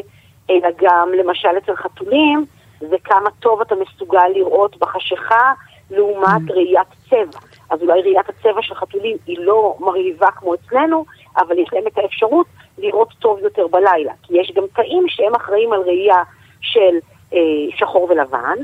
[0.50, 2.46] אלא גם למשל אצל חתולים,
[2.80, 5.54] זה כמה טוב אתה מסוגל לראות בחשיכה
[5.92, 6.54] לעומת mm.
[6.54, 7.40] ראיית צבע.
[7.70, 11.06] אז אולי ראיית הצבע של חתולים היא לא מרהיבה כמו אצלנו,
[11.38, 14.14] אבל יש להם את האפשרות לראות טוב יותר בלילה.
[14.24, 16.24] כי יש גם תאים שהם אחראים על ראייה
[16.62, 16.98] של
[17.34, 17.40] אה,
[17.78, 18.58] שחור ולבן,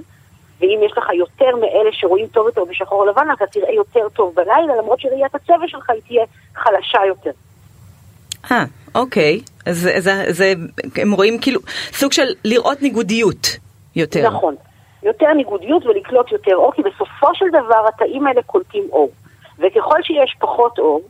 [0.59, 4.75] ואם יש לך יותר מאלה שרואים טוב יותר בשחור ולבן, אתה תראה יותר טוב בלילה,
[4.75, 6.25] למרות שראיית הצבע שלך היא תהיה
[6.55, 7.31] חלשה יותר.
[8.51, 8.63] אה,
[8.95, 9.41] אוקיי.
[9.65, 10.53] אז זה, זה, זה,
[10.95, 11.59] הם רואים כאילו
[11.91, 13.47] סוג של לראות ניגודיות
[13.95, 14.29] יותר.
[14.29, 14.55] נכון.
[15.03, 19.09] יותר ניגודיות ולקלוט יותר אור, כי בסופו של דבר התאים האלה קולטים אור.
[19.59, 21.01] וככל שיש פחות אור,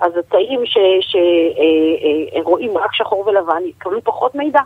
[0.00, 0.60] אז התאים
[2.36, 4.60] שרואים אה, אה, רק שחור ולבן יקבלו פחות מידע.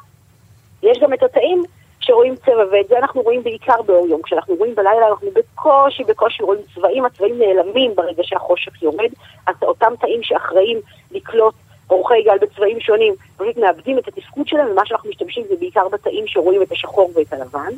[0.82, 1.62] יש גם את התאים
[2.00, 4.22] שרואים צבע, ואת זה אנחנו רואים בעיקר באור יום.
[4.22, 9.10] כשאנחנו רואים בלילה אנחנו בקושי, בקושי רואים צבעים, הצבעים נעלמים ברגע שהחושך יורד,
[9.46, 10.80] אז אותם תאים שאחראים
[11.10, 11.54] לקלוט
[11.90, 16.24] אורכי גל בצבעים שונים, פשוט מאבדים את התפקוד שלהם, ומה שאנחנו משתמשים זה בעיקר בתאים
[16.26, 17.72] שרואים את השחור ואת הלבן,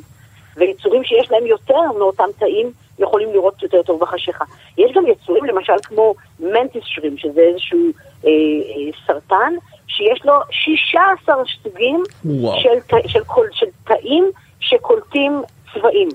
[0.57, 4.45] ויצורים שיש להם יותר מאותם תאים יכולים לראות יותר טוב בחשיכה.
[4.79, 7.79] יש גם יצורים למשל כמו מנטיס שרים, שזה איזשהו
[8.25, 9.53] אה, אה, סרטן,
[9.87, 13.21] שיש לו 16 סוגים של, של, של,
[13.53, 15.43] של תאים שקולטים
[15.75, 16.09] צבעים.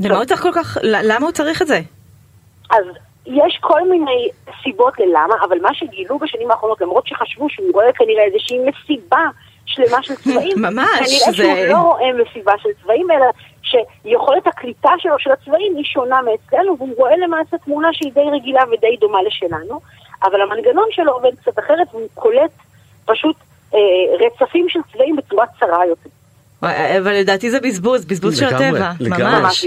[0.00, 1.80] למה הוא צריך כל כך, למה הוא צריך את זה?
[2.70, 2.84] אז
[3.26, 4.28] יש כל מיני
[4.62, 9.26] סיבות ללמה, אבל מה שגילו בשנים האחרונות, למרות שחשבו שהוא רואה כנראה איזושהי מסיבה
[9.66, 11.32] שלמה של צבעים, ממש, כנראה זה...
[11.32, 13.26] שהוא לא רואה מסיבה של צבעים, אלא
[13.62, 18.62] שיכולת הקליטה שלו של הצבעים היא שונה מאצלנו, והוא רואה למעשה תמונה שהיא די רגילה
[18.72, 19.80] ודי דומה לשלנו,
[20.22, 22.50] אבל המנגנון שלו עובד קצת אחרת, והוא קולט
[23.04, 23.36] פשוט
[23.74, 23.78] אה,
[24.26, 26.10] רצפים של צבעים בצורה צרה יותר.
[26.98, 29.66] אבל לדעתי זה בזבוז, בזבוז של הטבע, ממש.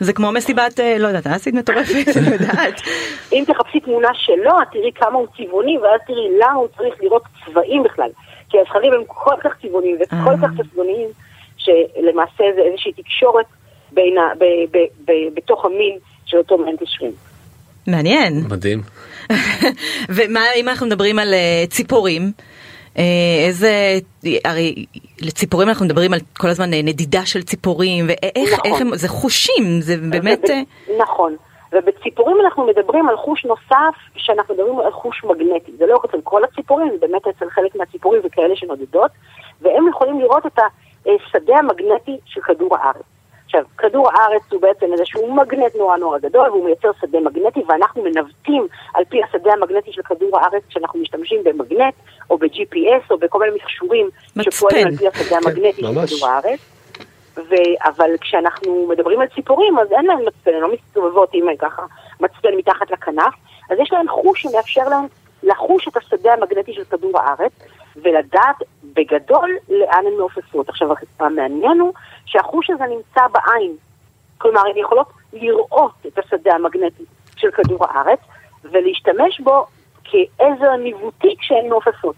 [0.00, 2.80] זה כמו מסיבת, אה, לא יודעת, אסית מטורפת, אני יודעת.
[3.32, 7.22] אם תחפשי תמונה שלו, את תראי כמה הוא צבעוני, ואז תראי למה הוא צריך לראות
[7.46, 8.08] צבעים בכלל.
[8.50, 10.64] כי הזכרים הם כל כך צבעוניים וכל כך אה.
[10.64, 11.08] צבעוניים,
[11.56, 13.46] שלמעשה זה איזושהי תקשורת
[15.34, 17.12] בתוך המין של אותו מנטי שרים.
[17.86, 18.44] מעניין.
[18.50, 18.82] מדהים.
[20.16, 22.32] ומה אם אנחנו מדברים על אה, ציפורים?
[22.98, 23.98] אה, איזה,
[24.44, 24.86] הרי
[25.22, 28.70] לציפורים אנחנו מדברים על כל הזמן אה, נדידה של ציפורים, ואיך נכון.
[28.72, 30.44] איך הם, זה חושים, זה באמת...
[30.44, 31.36] וב, אה, נכון,
[31.72, 35.72] ובציפורים אנחנו מדברים על חוש נוסף, שאנחנו מדברים על חוש מגנטי.
[35.78, 39.10] זה לא אצל כל הציפורים, זה באמת אצל חלק מהציפורים וכאלה שנודדות,
[39.60, 40.58] והם יכולים לראות את
[41.06, 43.15] השדה המגנטי של כדור הארץ.
[43.46, 48.02] עכשיו, כדור הארץ הוא בעצם איזשהו מגנט נורא נורא גדול, והוא מייצר שדה מגנטי, ואנחנו
[48.02, 51.94] מנווטים על פי השדה המגנטי של כדור הארץ כשאנחנו משתמשים במגנט,
[52.30, 54.08] או ב-GPS, או בכל מיני מכשורים
[54.42, 56.60] שפועלים על פי השדה המגנטי של כדור הארץ.
[57.36, 57.54] ו...
[57.80, 61.82] אבל כשאנחנו מדברים על ציפורים, אז אין להן מצפן, הן לא מסתובבות עם ככה
[62.20, 63.34] מצפן מתחת לכנף,
[63.70, 65.06] אז יש להן חוש שמאפשר להן
[65.42, 67.52] לחוש את השדה המגנטי של כדור הארץ,
[68.02, 70.68] ולדעת בגדול לאן הן מעופפות.
[70.68, 70.88] עכשיו,
[71.20, 71.92] המעניין הוא
[72.26, 73.72] שהחוש הזה נמצא בעין.
[74.38, 77.04] כלומר, הן יכולות לראות את השדה המגנטי
[77.36, 78.18] של כדור הארץ,
[78.64, 79.66] ולהשתמש בו
[80.04, 82.14] כעזר ניווטי כשהן מעופפות.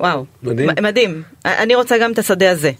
[0.00, 0.68] וואו, מדהים.
[0.82, 1.22] מדהים.
[1.44, 2.70] אני רוצה גם את השדה הזה.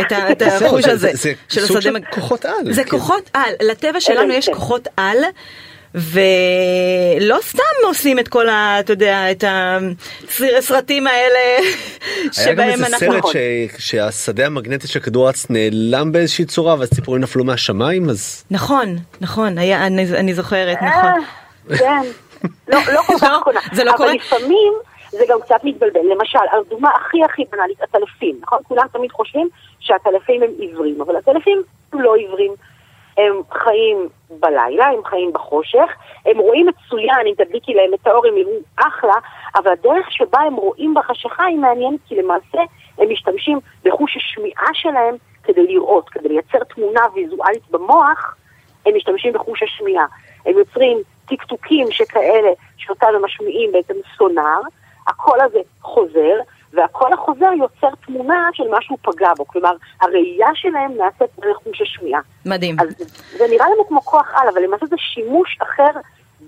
[0.00, 1.10] את החוש הזה.
[1.48, 2.72] זה סוג של כוחות על.
[2.72, 3.54] זה כוחות על.
[3.70, 5.16] לטבע שלנו יש כוחות על.
[5.94, 8.80] ולא סתם עושים את כל ה...
[8.80, 9.44] אתה יודע, את
[10.58, 11.70] הסרטים האלה
[12.32, 13.12] שבהם אנחנו...
[13.12, 17.44] היה גם איזה סרט שהשדה המגנטי של כדור הארץ נעלם באיזושהי צורה ואז ציפורים נפלו
[17.44, 18.44] מהשמיים אז...
[18.50, 21.24] נכון, נכון, אני זוכרת, נכון.
[21.78, 22.02] כן,
[22.68, 23.68] לא כל כך.
[23.74, 24.08] זה לא קורה?
[24.08, 24.72] אבל לפעמים...
[25.10, 26.00] זה גם קצת מתבלבל.
[26.12, 28.58] למשל, הדוגמה הכי הכי בנאלית, עטלפים, נכון?
[28.68, 29.48] כולם תמיד חושבים
[29.80, 31.62] שעטלפים הם עיוורים, אבל עטלפים
[31.92, 32.52] הם לא עיוורים.
[33.16, 35.90] הם חיים בלילה, הם חיים בחושך,
[36.26, 39.14] הם רואים מצוין, אם תדליקי להם את האור הם יראו אחלה,
[39.56, 42.58] אבל הדרך שבה הם רואים בחשיכה היא מעניינת, כי למעשה
[42.98, 48.36] הם משתמשים בחוש השמיעה שלהם כדי לראות, כדי לייצר תמונה ויזואלית במוח,
[48.86, 50.06] הם משתמשים בחוש השמיעה.
[50.46, 50.98] הם יוצרים
[51.28, 54.60] טקטוקים שכאלה, שאותם הם משמיעים בעצם סונאר,
[55.06, 56.38] הקול הזה חוזר,
[56.76, 62.20] והקול החוזר יוצר תמונה של משהו פגע בו, כלומר, הראייה שלהם נעשית דרך חוש השמיעה.
[62.46, 62.76] מדהים.
[62.80, 62.88] אז
[63.38, 66.00] זה נראה לנו כמו כוח על, אבל למעשה זה שימוש אחר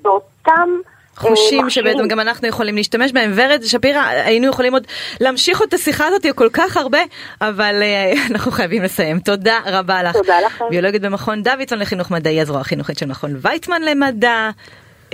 [0.03, 0.69] באותם...
[1.17, 3.33] חושים אה, שבעצם גם אנחנו יכולים להשתמש בהם.
[3.35, 4.87] ורד שפירא, היינו יכולים עוד
[5.21, 6.99] להמשיך את השיחה הזאת כל כך הרבה,
[7.41, 9.21] אבל אה, אנחנו חייבים לסיים.
[9.21, 10.17] תודה רבה לך.
[10.17, 10.65] תודה לכם.
[10.71, 14.51] ביולוגית במכון דוידסון לחינוך מדעי, הזרוע החינוכית של מכון ויצמן למדע.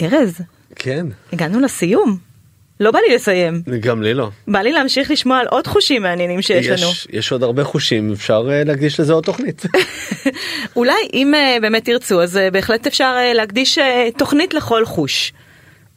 [0.03, 0.41] ארז.
[0.77, 1.07] כן.
[1.33, 2.34] הגענו לסיום.
[2.81, 3.63] לא בא לי לסיים.
[3.81, 4.31] גם לי לא.
[4.49, 6.93] בא לי להמשיך לשמוע על עוד חושים מעניינים שיש יש, לנו.
[7.11, 9.63] יש עוד הרבה חושים, אפשר uh, להקדיש לזה עוד תוכנית.
[10.77, 13.83] אולי אם uh, באמת תרצו, אז uh, בהחלט אפשר uh, להקדיש uh,
[14.19, 15.33] תוכנית לכל חוש.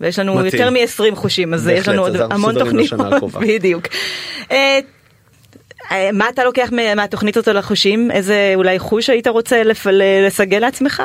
[0.01, 0.61] ויש לנו מתאים.
[0.61, 3.33] יותר מ-20 חושים, אז בהחלט, יש לנו עוד המון תוכניות.
[3.47, 3.87] בדיוק.
[4.49, 4.53] Uh,
[6.13, 8.11] מה אתה לוקח מהתוכנית הזאת לחושים?
[8.11, 9.61] איזה אולי חוש היית רוצה
[10.25, 11.03] לסגל לעצמך?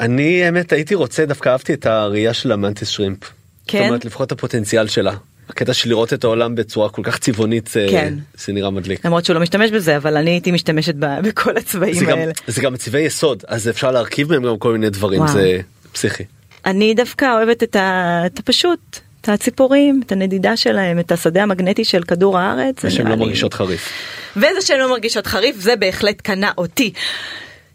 [0.00, 3.18] אני האמת הייתי רוצה דווקא אהבתי את הראייה של המנטיס שרימפ.
[3.66, 3.78] כן.
[3.78, 5.12] זאת אומרת לפחות הפוטנציאל שלה.
[5.48, 8.14] הקטע של לראות את העולם בצורה כל כך צבעונית כן.
[8.38, 9.06] זה נראה מדליק.
[9.06, 10.94] למרות שהוא לא משתמש בזה אבל אני הייתי משתמשת
[11.24, 12.24] בכל הצבעים זה האלה.
[12.24, 15.32] גם, זה גם צבעי יסוד אז אפשר להרכיב מהם גם כל מיני דברים וואו.
[15.32, 15.60] זה
[15.92, 16.24] פסיכי.
[16.66, 18.98] אני דווקא אוהבת את, ה, את הפשוט.
[19.20, 22.76] את הציפורים, את הנדידה שלהם, את השדה המגנטי של כדור הארץ.
[22.84, 23.92] ושהן לא מרגישות חריף.
[24.36, 26.92] וזה שהן לא מרגישות חריף, זה בהחלט קנה אותי.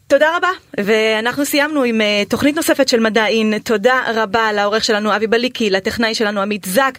[0.09, 0.47] תודה רבה,
[0.77, 3.59] ואנחנו סיימנו עם uh, תוכנית נוספת של מדע אין.
[3.59, 6.97] תודה רבה לעורך שלנו אבי בליקי, לטכנאי שלנו עמית זק.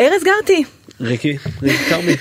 [0.00, 0.64] ארז גרטי.
[1.00, 2.12] ריקי, ריקי כרמי.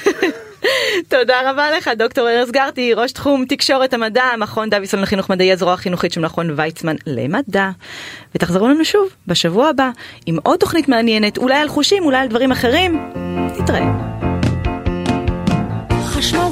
[1.17, 5.73] תודה רבה לך, דוקטור ארז גרטי, ראש תחום תקשורת המדע, מכון דויסון לחינוך מדעי, הזרוע
[5.73, 7.69] החינוכית של מכון ויצמן למדע.
[8.35, 9.89] ותחזרו לנו שוב בשבוע הבא
[10.25, 13.11] עם עוד תוכנית מעניינת, אולי על חושים, אולי על דברים אחרים.
[13.59, 14.19] נתראה.
[15.89, 16.48] בחפ...